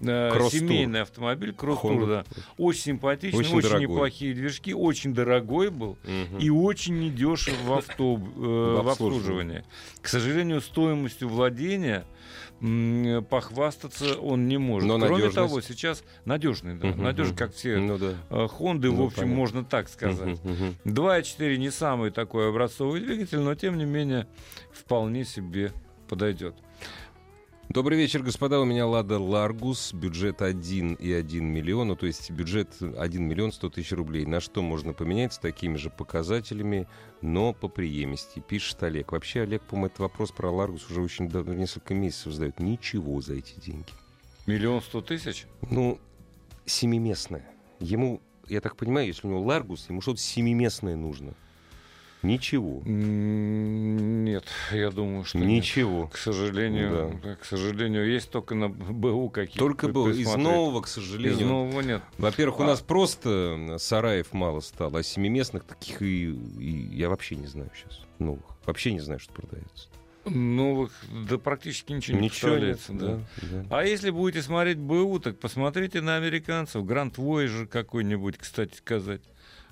Кросс-тур. 0.01 0.51
семейный 0.51 1.03
автомобиль, 1.03 1.53
кросс-тур, 1.53 2.07
да. 2.07 2.25
Очень 2.57 2.79
симпатичный, 2.83 3.08
Очень 3.35 3.57
очень, 3.57 3.63
дорогой. 3.63 3.81
неплохие 3.87 4.35
движки, 4.35 4.75
очень 4.75 5.15
дорогой 5.15 5.71
был 5.71 5.99
Мгм. 6.05 6.39
и 6.39 6.51
очень 6.51 6.99
недешев 6.99 7.55
в, 7.65 7.73
авто, 7.73 8.17
э, 8.17 8.81
в 8.83 8.89
обслуживании. 8.89 9.65
К 10.01 10.09
сожалению, 10.09 10.61
стоимостью 10.61 11.29
владения 11.29 12.05
похвастаться 13.31 14.19
он 14.19 14.49
не 14.49 14.59
может. 14.59 14.89
Но 14.89 14.99
Кроме 14.99 15.13
надежность? 15.25 15.35
того, 15.37 15.61
сейчас 15.61 16.05
надежный, 16.25 16.75
да, 16.77 16.89
Мгм, 16.89 17.03
надежный, 17.03 17.37
как 17.37 17.55
все 17.55 17.79
Ну 17.79 17.99
да. 17.99 18.15
э, 18.31 18.49
Хонды, 18.49 18.91
в 18.91 18.95
Ну, 18.97 19.05
общем, 19.07 19.17
понятно. 19.23 19.37
можно 19.37 19.65
так 19.65 19.89
сказать. 19.89 20.41
Мгм, 20.43 20.53
мгм. 20.53 20.75
2.4 20.85 21.57
не 21.57 21.71
самый 21.71 22.11
такой 22.11 22.49
образцовый 22.49 23.01
двигатель, 23.01 23.39
но 23.39 23.55
тем 23.55 23.79
не 23.79 23.85
менее 23.85 24.27
вполне 24.73 25.25
себе 25.25 25.73
подойдет. 26.09 26.55
Добрый 27.71 27.99
вечер, 27.99 28.23
господа. 28.23 28.61
У 28.61 28.65
меня 28.65 28.87
Лада 28.87 29.19
Ларгус, 29.19 29.93
бюджет 29.93 30.41
1,1 30.41 31.41
миллиона, 31.41 31.97
то 31.97 32.07
есть 32.07 32.31
бюджет 32.31 32.71
1 32.81 33.23
миллион 33.23 33.53
100 33.53 33.69
тысяч 33.69 33.93
рублей. 33.93 34.25
На 34.25 34.41
что 34.41 34.63
можно 34.63 34.95
поменять 34.95 35.35
с 35.35 35.39
такими 35.39 35.77
же 35.77 35.91
показателями, 35.91 36.89
но 37.21 37.53
поприёмистей, 37.53 38.41
пишет 38.41 38.83
Олег. 38.83 39.13
Вообще, 39.13 39.43
Олег, 39.43 39.61
по-моему, 39.61 39.89
этот 39.89 39.99
вопрос 39.99 40.33
про 40.33 40.51
Ларгус 40.51 40.91
уже 40.91 41.03
очень 41.03 41.29
давно, 41.29 41.53
несколько 41.53 41.93
месяцев 41.93 42.33
задает. 42.33 42.59
Ничего 42.59 43.21
за 43.21 43.35
эти 43.35 43.61
деньги. 43.61 43.93
Миллион 44.47 44.81
сто 44.81 45.03
тысяч? 45.03 45.47
Ну, 45.61 45.99
семиместная. 46.65 47.45
Ему, 47.81 48.23
я 48.47 48.63
так 48.63 48.77
понимаю, 48.77 49.09
если 49.09 49.27
у 49.27 49.31
него 49.31 49.43
Ларгус, 49.43 49.91
ему 49.91 50.01
что-то 50.01 50.21
семиместное 50.21 50.97
нужно. 50.97 51.35
Ничего. 52.23 52.83
Нет, 52.85 54.45
я 54.73 54.91
думаю, 54.91 55.25
что 55.25 55.39
нет. 55.39 55.49
Ничего. 55.49 56.09
К 56.09 56.17
сожалению, 56.17 57.21
да, 57.23 57.37
к 57.37 57.45
сожалению, 57.45 58.09
есть 58.11 58.31
только 58.31 58.55
на 58.55 58.69
БУ 58.69 59.31
какие-то. 59.31 59.59
Только 59.59 59.89
был 59.89 60.09
из 60.11 60.35
нового, 60.35 60.81
к 60.83 60.87
Из 60.87 60.93
сожалению. 60.93 61.47
нового 61.47 61.81
нет. 61.81 62.03
Во-первых, 62.19 62.61
у 62.61 62.63
А. 62.65 62.67
нас 62.67 62.81
просто 62.81 63.77
сараев 63.79 64.33
мало 64.33 64.61
стало, 64.61 64.99
а 64.99 65.03
семиместных 65.03 65.65
таких 65.65 66.03
и, 66.03 66.31
и 66.31 66.97
я 66.97 67.09
вообще 67.09 67.37
не 67.37 67.47
знаю 67.47 67.71
сейчас 67.75 68.01
новых. 68.19 68.45
Вообще 68.67 68.93
не 68.93 69.01
знаю, 69.01 69.21
что 69.21 69.33
продается. 69.33 69.89
Новых, 70.25 70.93
да 71.27 71.39
практически 71.39 71.93
ничего 71.93 72.19
не 72.19 72.25
Ничего 72.25 72.51
нет, 72.57 72.77
представляется. 72.77 72.93
да. 72.93 73.47
да, 73.51 73.63
да. 73.71 73.79
А 73.79 73.85
если 73.85 74.11
будете 74.11 74.43
смотреть 74.43 74.77
БУ, 74.77 75.21
так 75.21 75.39
посмотрите 75.39 76.03
на 76.03 76.17
американцев. 76.17 76.85
Гранд 76.85 77.17
Voyager 77.17 77.67
какой-нибудь, 77.67 78.37
кстати 78.37 78.75
сказать. 78.77 79.23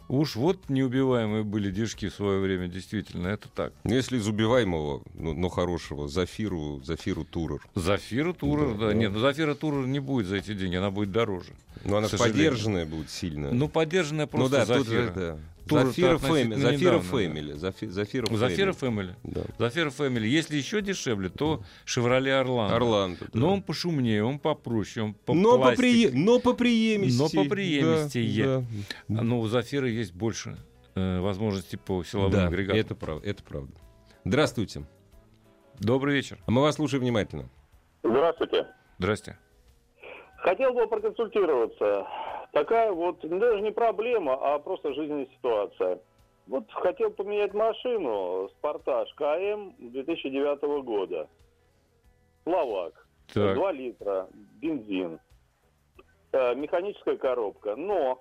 Уж 0.08 0.36
вот 0.36 0.68
неубиваемые 0.68 1.42
были 1.42 1.70
движки 1.70 2.08
в 2.08 2.14
свое 2.14 2.38
время, 2.40 2.68
действительно, 2.68 3.28
это 3.28 3.48
так. 3.48 3.72
Ну, 3.84 3.94
Если 3.94 4.18
из 4.18 4.28
убиваемого, 4.28 5.02
но, 5.14 5.32
но 5.32 5.48
хорошего, 5.48 6.06
Зафиру, 6.08 6.80
Зафиру 6.84 7.24
Турер. 7.24 7.60
Зафира 7.74 8.32
Турер, 8.32 8.74
Да, 8.74 8.78
да. 8.78 8.86
да. 8.88 8.94
Нет, 8.94 9.12
ну 9.12 9.18
Зафира 9.18 9.54
Турер 9.54 9.86
не 9.86 9.98
будет 9.98 10.26
за 10.28 10.36
эти 10.36 10.54
деньги, 10.54 10.76
она 10.76 10.90
будет 10.90 11.10
дороже. 11.10 11.52
Но 11.84 11.96
она 11.96 12.08
поддержанная 12.08 12.86
будет 12.86 13.10
сильно. 13.10 13.50
Ну, 13.52 13.68
поддержанная 13.68 14.26
Ну 14.26 14.38
просто 14.38 14.64
да, 14.66 14.76
тут 14.76 14.86
Зафира. 14.86 15.02
же, 15.02 15.12
да. 15.14 15.38
Тоже 15.68 15.86
Зафира 15.86 16.18
Фэмили. 16.18 16.54
Зафира 16.60 16.92
да. 16.92 17.00
Фэмили. 17.00 17.52
Зафи- 17.54 17.88
Зафира 17.88 18.72
Фэмили. 18.72 19.14
Да. 19.24 19.42
Зафира 19.58 19.90
Фэмили. 19.90 20.26
Если 20.28 20.56
еще 20.56 20.80
дешевле, 20.80 21.28
то 21.28 21.62
Шевроле 21.84 22.34
Орландо. 22.34 22.76
Орландо. 22.76 23.24
да. 23.24 23.30
Но 23.38 23.52
он 23.52 23.62
пошумнее, 23.62 24.24
он 24.24 24.38
попроще, 24.38 25.06
он 25.06 25.14
по 25.14 25.34
но, 25.34 25.58
по 25.58 25.72
прие- 25.74 26.10
но 26.12 26.38
по 26.40 26.52
приемистей. 26.54 27.18
Но 27.38 27.44
по 27.44 27.48
приемистей. 27.48 28.42
Да, 28.42 28.64
да. 29.08 29.22
Но 29.22 29.40
у 29.40 29.46
Зафира 29.48 29.88
есть 29.88 30.14
больше 30.14 30.56
э, 30.94 31.20
возможностей 31.20 31.76
по 31.76 32.02
силовым 32.04 32.32
Да, 32.32 32.46
агрегатам. 32.46 32.80
это 32.80 32.94
правда, 32.94 33.28
это 33.28 33.42
правда. 33.42 33.72
Здравствуйте. 34.24 34.84
Добрый 35.78 36.14
вечер. 36.14 36.38
А 36.46 36.50
мы 36.50 36.62
вас 36.62 36.76
слушаем 36.76 37.02
внимательно. 37.02 37.48
Здравствуйте. 38.02 38.66
Здрасте. 38.98 39.38
Хотел 40.38 40.72
бы 40.72 40.86
проконсультироваться. 40.86 42.06
Такая 42.52 42.92
вот, 42.92 43.22
ну, 43.22 43.38
даже 43.38 43.60
не 43.60 43.70
проблема, 43.70 44.34
а 44.34 44.58
просто 44.58 44.94
жизненная 44.94 45.26
ситуация. 45.36 46.00
Вот 46.46 46.64
хотел 46.70 47.10
поменять 47.10 47.52
машину, 47.54 48.48
Спартаж 48.58 49.12
КМ 49.14 49.72
2009 49.78 50.84
года. 50.84 51.28
Словак. 52.44 53.06
Так. 53.34 53.56
2 53.56 53.72
литра, 53.72 54.28
бензин. 54.60 55.18
Э, 56.32 56.54
механическая 56.54 57.16
коробка. 57.16 57.74
Но 57.76 58.20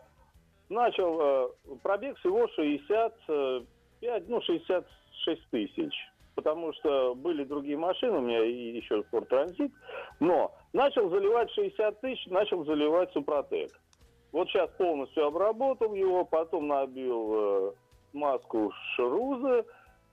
начал 0.70 1.20
э, 1.22 1.50
пробег 1.84 2.18
всего 2.20 2.48
65, 2.48 4.30
ну, 4.30 4.42
66 4.42 5.50
тысяч. 5.52 5.94
Потому 6.36 6.74
что 6.74 7.16
были 7.16 7.44
другие 7.44 7.78
машины, 7.78 8.18
у 8.18 8.22
меня 8.22 8.44
и 8.44 8.76
еще 8.76 9.04
Ford 9.12 9.28
Transit. 9.30 9.72
Но 10.20 10.54
начал 10.76 11.10
заливать 11.10 11.50
60 11.52 12.02
тысяч, 12.02 12.26
начал 12.28 12.66
заливать 12.66 13.12
Супротек. 13.14 13.72
Вот 14.32 14.50
сейчас 14.50 14.70
полностью 14.78 15.26
обработал 15.26 15.96
его, 15.96 16.26
потом 16.26 16.68
набил 16.68 17.32
э, 17.34 17.72
маску 18.14 18.72
Шрузы. 18.96 19.64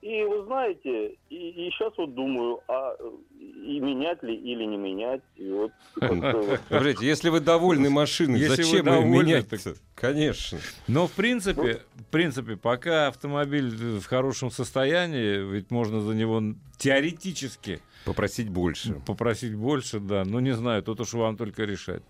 И 0.00 0.22
вы 0.24 0.44
знаете, 0.46 1.16
и, 1.30 1.50
и 1.50 1.70
сейчас 1.70 1.92
вот 1.96 2.14
думаю, 2.14 2.60
а 2.66 2.96
и 3.38 3.78
менять 3.78 4.20
ли 4.22 4.34
или 4.34 4.64
не 4.64 4.76
менять. 4.76 5.20
И 5.36 5.48
вот, 5.50 5.72
Смотрите, 5.96 7.06
если 7.06 7.28
вы 7.28 7.40
довольны 7.40 7.88
машиной, 7.90 8.38
Если 8.38 8.62
зачем 8.62 8.78
ее 8.78 8.82
довольны, 8.82 9.22
менять 9.24 9.48
так- 9.48 9.76
Конечно. 9.94 10.58
Но 10.88 11.06
в 11.06 11.12
принципе, 11.12 11.82
в 11.94 12.04
принципе, 12.10 12.56
пока 12.56 13.08
автомобиль 13.08 13.70
в 13.98 14.04
хорошем 14.06 14.50
состоянии, 14.50 15.38
ведь 15.38 15.70
можно 15.70 16.00
за 16.00 16.14
него 16.14 16.40
теоретически 16.78 17.80
Попросить 18.04 18.48
больше. 18.48 18.94
попросить 19.06 19.54
больше, 19.54 20.00
да. 20.00 20.24
Но 20.24 20.40
не 20.40 20.54
знаю, 20.54 20.82
тут 20.82 21.00
уж 21.00 21.12
вам 21.14 21.36
только 21.36 21.64
решать. 21.64 22.02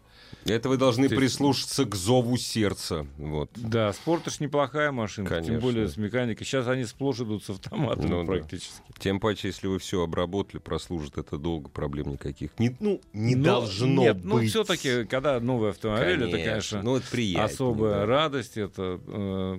Это 0.47 0.71
вы 0.71 0.79
должны 0.79 1.09
Ты- 1.09 1.17
прислушаться 1.17 1.85
к 1.85 1.95
зову 1.95 2.39
сердца. 2.39 3.07
Вот. 3.19 3.51
Да, 3.55 3.93
спортаж 3.93 4.41
неплохая 4.41 4.91
машинка, 4.91 5.35
Конечно. 5.35 5.53
тем 5.55 5.61
более 5.61 5.89
с 5.89 5.99
механикой. 5.99 6.47
Сейчас 6.47 6.67
они 6.69 6.85
сплошь 6.87 7.21
идут 7.21 7.45
с 7.45 7.51
автоматом 7.51 8.07
Ну 8.09 8.21
да. 8.25 8.27
практически. 8.33 8.81
Тем 8.99 9.21
паче, 9.21 9.49
если 9.49 9.67
вы 9.67 9.79
все 9.79 10.03
обработали, 10.03 10.59
прослужит 10.59 11.19
это 11.19 11.37
долго, 11.37 11.69
проблем 11.69 12.13
никаких. 12.13 12.59
Не, 12.59 12.75
ну, 12.81 13.01
не 13.13 13.35
Но- 13.35 13.45
должно 13.45 14.03
нет, 14.03 14.17
быть. 14.17 14.25
ну 14.25 14.41
все-таки, 14.47 15.05
когда 15.05 15.39
новый 15.39 15.71
автомобиль, 15.71 16.25
это, 16.25 16.39
конечно, 16.39 16.83
ну, 16.83 16.97
это 16.97 17.07
приятнее, 17.11 17.45
особая 17.45 17.95
да. 18.01 18.07
радость, 18.07 18.57
это 18.57 19.01
э, 19.07 19.59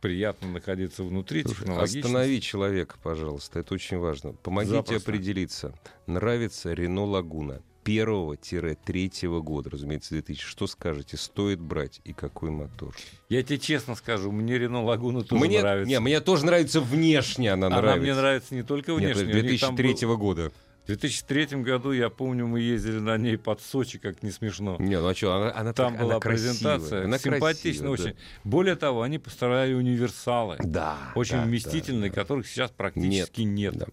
приятно 0.00 0.48
находиться 0.48 1.04
внутри, 1.04 1.44
Слушай. 1.44 1.76
Останови 1.76 2.40
человека, 2.40 2.96
пожалуйста, 3.02 3.60
это 3.60 3.74
очень 3.74 3.98
важно. 3.98 4.32
Помогите 4.42 4.76
Запросто. 4.76 4.96
определиться, 5.10 5.59
нравится 6.06 6.72
Рено 6.72 7.04
Лагуна 7.04 7.60
первого-третьего 7.84 9.40
года, 9.40 9.70
разумеется, 9.70 10.10
2000. 10.10 10.44
Что 10.44 10.66
скажете, 10.66 11.16
стоит 11.16 11.60
брать 11.60 12.00
и 12.04 12.12
какой 12.12 12.50
мотор? 12.50 12.94
Я 13.28 13.42
тебе 13.42 13.58
честно 13.58 13.94
скажу, 13.94 14.30
мне 14.30 14.58
Рено 14.58 14.82
Лагуна 14.84 15.22
тоже 15.22 15.44
мне, 15.44 15.60
нравится. 15.60 15.88
Не, 15.88 16.00
мне 16.00 16.20
тоже 16.20 16.44
нравится 16.46 16.80
внешне, 16.80 17.52
она, 17.52 17.68
Она 17.68 17.76
нравится. 17.80 18.02
мне 18.02 18.14
нравится 18.14 18.54
не 18.54 18.62
только 18.62 18.92
Нет, 18.92 19.16
внешне. 19.16 19.58
там 19.58 19.76
2003 19.76 20.06
был- 20.06 20.18
года. 20.18 20.52
В 20.84 20.86
2003 20.86 21.62
году, 21.62 21.92
я 21.92 22.10
помню, 22.10 22.46
мы 22.46 22.60
ездили 22.60 22.98
на 22.98 23.16
ней 23.16 23.36
под 23.38 23.60
Сочи, 23.60 23.98
как 23.98 24.22
не 24.24 24.30
смешно. 24.30 24.76
Не, 24.80 24.98
ну 25.00 25.06
а 25.08 25.14
что, 25.14 25.34
она, 25.36 25.52
она 25.54 25.72
Там 25.72 25.92
так- 25.92 26.02
была 26.02 26.12
она 26.14 26.20
красивая, 26.20 26.52
презентация, 26.52 27.04
она 27.04 27.18
симпатичная 27.18 27.88
красивая, 27.88 28.10
очень. 28.12 28.16
Более 28.44 28.76
того, 28.76 29.02
они 29.02 29.18
постарали 29.18 29.72
универсалы, 29.74 30.56
Да, 30.60 30.96
очень 31.14 31.36
да, 31.36 31.42
вместительные, 31.44 32.10
да, 32.10 32.16
да. 32.16 32.22
которых 32.22 32.46
сейчас 32.48 32.70
практически 32.72 33.42
нет. 33.42 33.76
Да. 33.76 33.86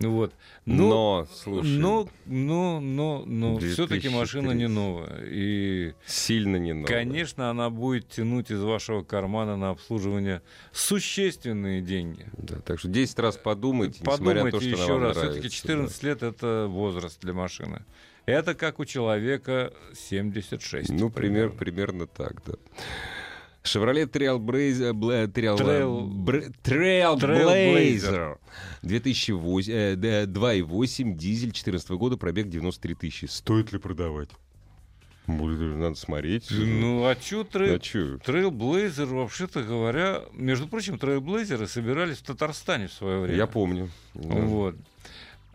Ну 0.00 0.10
Вот. 0.10 0.32
Ну, 0.66 0.88
Но, 0.88 1.28
слушай, 1.32 1.78
но, 1.78 2.08
но, 2.26 2.80
но, 2.80 3.24
но 3.26 3.58
2003. 3.58 3.72
все-таки 3.72 4.08
машина 4.08 4.50
не 4.52 4.66
новая. 4.66 5.24
И, 5.26 5.94
сильно 6.06 6.56
не 6.56 6.72
новая. 6.72 6.86
конечно, 6.88 7.50
она 7.50 7.70
будет 7.70 8.08
тянуть 8.08 8.50
из 8.50 8.60
вашего 8.60 9.02
кармана 9.02 9.56
на 9.56 9.70
обслуживание 9.70 10.42
существенные 10.72 11.80
деньги. 11.80 12.26
Да, 12.36 12.56
так 12.60 12.78
что 12.78 12.88
10 12.88 13.18
раз 13.18 13.36
подумайте, 13.36 14.00
несмотря 14.00 14.44
на 14.44 14.50
Подумайте 14.50 14.58
то, 14.58 14.76
что 14.76 14.82
еще 14.82 14.98
раз. 14.98 15.16
Все-таки 15.16 15.50
14 15.50 16.02
лет 16.02 16.22
это 16.22 16.66
возраст 16.68 17.20
для 17.20 17.32
машины. 17.32 17.84
Это 18.26 18.54
как 18.54 18.80
у 18.80 18.84
человека 18.86 19.72
76. 19.94 20.90
Ну, 20.90 21.10
пример, 21.10 21.50
примерно 21.50 22.06
так, 22.06 22.42
да. 22.46 22.54
Chevrolet 23.64 24.06
Trailblazer, 24.06 24.92
Bla- 24.92 25.26
Trail, 25.26 25.56
Trail- 25.56 26.06
Бр- 26.06 26.52
Trailblazer 26.62 27.18
Trailblazer. 27.18 28.38
2008, 28.82 29.72
э, 29.72 29.96
да, 29.96 30.26
2.8, 30.26 31.14
дизель 31.16 31.52
14 31.52 31.96
года, 31.96 32.16
пробег 32.18 32.48
93 32.50 32.94
тысячи. 32.94 33.24
Стоит 33.24 33.72
ли 33.72 33.78
продавать? 33.78 34.28
Надо 35.26 35.94
смотреть. 35.94 36.48
Ну, 36.50 37.06
а 37.06 37.14
чё 37.14 37.40
а 37.40 37.44
трей... 37.44 37.78
чё? 37.80 38.18
Trailblazer, 38.18 39.06
вообще-то 39.06 39.62
говоря, 39.62 40.24
между 40.34 40.68
прочим, 40.68 40.98
трейлблейзеры 40.98 41.66
собирались 41.66 42.18
в 42.18 42.24
Татарстане 42.24 42.88
в 42.88 42.92
свое 42.92 43.20
время. 43.20 43.38
Я 43.38 43.46
помню. 43.46 43.88
Да. 44.12 44.34
Вот. 44.34 44.76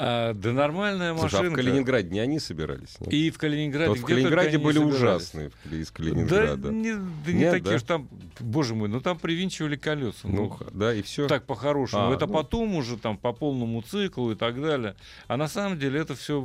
А, 0.01 0.33
да 0.33 0.53
нормальная 0.53 1.13
Слушай, 1.17 1.47
а 1.47 1.49
в. 1.49 1.53
Калининграде 1.53 2.09
не 2.09 2.19
они 2.21 2.39
собирались? 2.39 2.97
нет? 3.01 3.11
И 3.13 3.29
в 3.31 3.37
Калининграде. 3.37 3.89
Вот 3.89 3.97
в 3.99 4.05
Калининграде 4.05 4.57
были 4.57 4.77
ужасные 4.79 5.51
из 5.69 5.87
Да, 5.87 5.93
Калининграда. 5.93 6.69
не, 6.69 6.93
да 6.95 7.31
не 7.33 7.33
Нет, 7.39 7.51
такие 7.51 7.69
да? 7.71 7.75
уж 7.75 7.81
там, 7.83 8.07
боже 8.39 8.75
мой, 8.75 8.87
ну 8.87 9.01
там 9.01 9.19
привинчивали 9.19 9.75
колеса. 9.75 10.19
Ну, 10.23 10.57
Ну, 10.57 10.67
да, 10.71 10.93
и 10.93 11.01
все. 11.01 11.27
так 11.27 11.43
по-хорошему. 11.43 12.11
А, 12.11 12.13
это 12.15 12.27
ну. 12.27 12.33
потом 12.33 12.75
уже 12.75 12.95
там 12.97 13.17
по 13.17 13.33
полному 13.33 13.81
циклу 13.81 14.31
и 14.31 14.35
так 14.35 14.61
далее. 14.61 14.95
А 15.27 15.35
на 15.35 15.49
самом 15.49 15.77
деле 15.77 15.99
это 15.99 16.15
все 16.15 16.39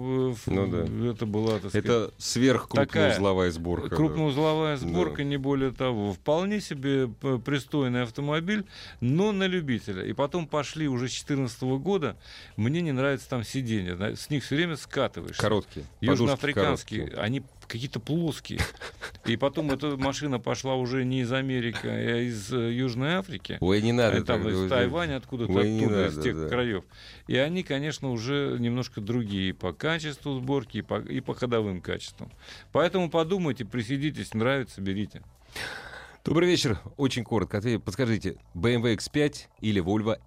Ну 0.47 0.67
да. 0.67 1.11
это 1.13 1.25
была, 1.25 1.61
так 1.61 1.71
сказать, 1.71 1.85
Это 1.85 2.11
сверхкрупноузловая 2.19 3.51
сборка. 3.53 3.89
да. 3.89 3.97
крупноузловая 3.97 4.77
сборка, 4.79 5.19
Да. 5.19 5.25
не 5.25 5.37
более 5.37 5.71
того. 5.71 6.13
Вполне 6.13 6.61
себе 6.61 7.07
п- 7.07 7.39
пристойный 7.39 8.03
автомобиль, 8.03 8.65
но 9.01 9.31
на 9.31 9.47
любителя. 9.47 10.03
И 10.05 10.13
потом 10.13 10.49
пошли 10.49 10.89
уже 10.89 11.07
с 11.07 11.13
2014 11.23 11.63
года. 11.79 12.17
Мне 12.57 12.81
не 12.81 12.91
нравится 12.91 13.29
там 13.29 13.44
сиденье. 13.45 13.95
На- 13.95 14.17
С 14.17 14.31
них 14.31 14.43
все 14.45 14.57
время 14.57 14.77
скатываешься. 14.77 15.41
Короткие. 15.41 15.87
Южноафриканские, 16.01 17.01
короткие. 17.03 17.23
они 17.23 17.43
какие-то 17.69 18.01
плоские. 18.01 18.61
И 19.25 19.37
потом 19.37 19.71
эта 19.71 19.97
машина 19.97 20.39
пошла 20.39 20.75
уже 20.75 21.05
не 21.05 21.21
из 21.23 21.33
Америки, 21.33 21.87
а 21.87 22.21
из 22.23 22.53
э, 22.53 22.73
Южной 22.73 23.15
Африки. 23.15 23.57
Ой, 23.61 23.81
не 23.81 23.93
надо. 23.93 24.17
Они 24.17 24.25
там 24.25 24.47
из 24.49 24.69
Тайваня, 24.69 25.17
откуда-то 25.17 25.53
Ой, 25.53 25.77
оттуда, 25.79 26.07
из 26.07 26.17
надо, 26.17 26.23
тех 26.23 26.37
да. 26.37 26.49
краев. 26.49 26.85
И 27.27 27.37
они, 27.37 27.63
конечно, 27.63 28.11
уже 28.11 28.57
немножко 28.59 29.01
другие 29.01 29.55
по 29.55 29.73
качеству 29.73 30.39
сборки, 30.39 30.79
и 30.79 30.83
по, 30.83 31.01
и 31.01 31.21
по 31.21 31.35
ходовым 31.35 31.81
качествам. 31.81 32.31
Поэтому 32.73 33.09
подумайте, 33.11 33.65
присидитесь, 33.65 34.35
нравится, 34.35 34.81
берите. 34.81 35.23
Добрый 36.25 36.49
вечер. 36.49 36.81
Очень 36.97 37.25
коротко. 37.25 37.59
ответ. 37.59 37.83
Подскажите, 37.85 38.37
BMW 38.55 38.97
X5 38.97 39.35
или 39.61 39.83
Volvo 39.83 40.19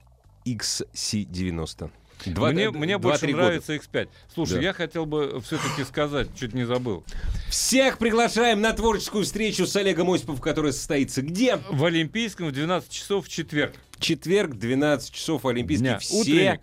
XC90? 0.45 1.91
Два- 2.26 2.51
мне 2.51 2.63
э, 2.65 2.72
мне 2.72 2.97
два-три 2.97 2.99
больше 2.99 3.26
года. 3.28 3.43
нравится 3.45 3.76
X5. 3.76 4.09
Слушай, 4.34 4.55
Да. 4.55 4.61
я 4.61 4.74
хотел 4.74 5.05
бы 5.05 5.41
все-таки 5.45 5.84
сказать, 5.84 6.30
чуть 6.39 6.53
не 6.53 6.65
забыл. 6.65 7.03
Всех 7.49 7.97
приглашаем 7.97 8.59
на 8.61 8.74
творческую 8.74 9.24
встречу 9.24 9.65
с 9.68 9.76
Олегом 9.76 10.09
Осиповым, 10.11 10.41
которая 10.41 10.72
состоится 10.72 11.22
где? 11.22 11.57
В 11.70 11.86
Олимпийском 11.86 12.47
в 12.47 12.51
12 12.51 12.89
часов 12.89 13.26
в 13.26 13.30
четверг. 13.30 13.74
Четверг, 13.99 14.55
12 14.55 15.11
часов 15.13 15.45
Олимпийский. 15.45 15.84
Дня. 15.84 15.99
Все 15.99 16.15
Утренник. 16.22 16.61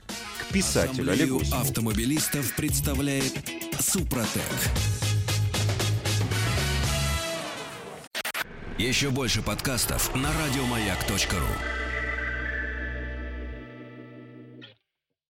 к 0.48 0.52
писателю 0.52 1.12
Олегу 1.12 1.40
Осипову. 1.40 1.61
автомобилистов 1.62 2.55
представляет 2.57 3.32
Супротек. 3.80 4.42
Еще 8.78 9.11
больше 9.11 9.40
подкастов 9.40 10.14
на 10.16 10.30
радиомаяк.ру. 10.32 11.84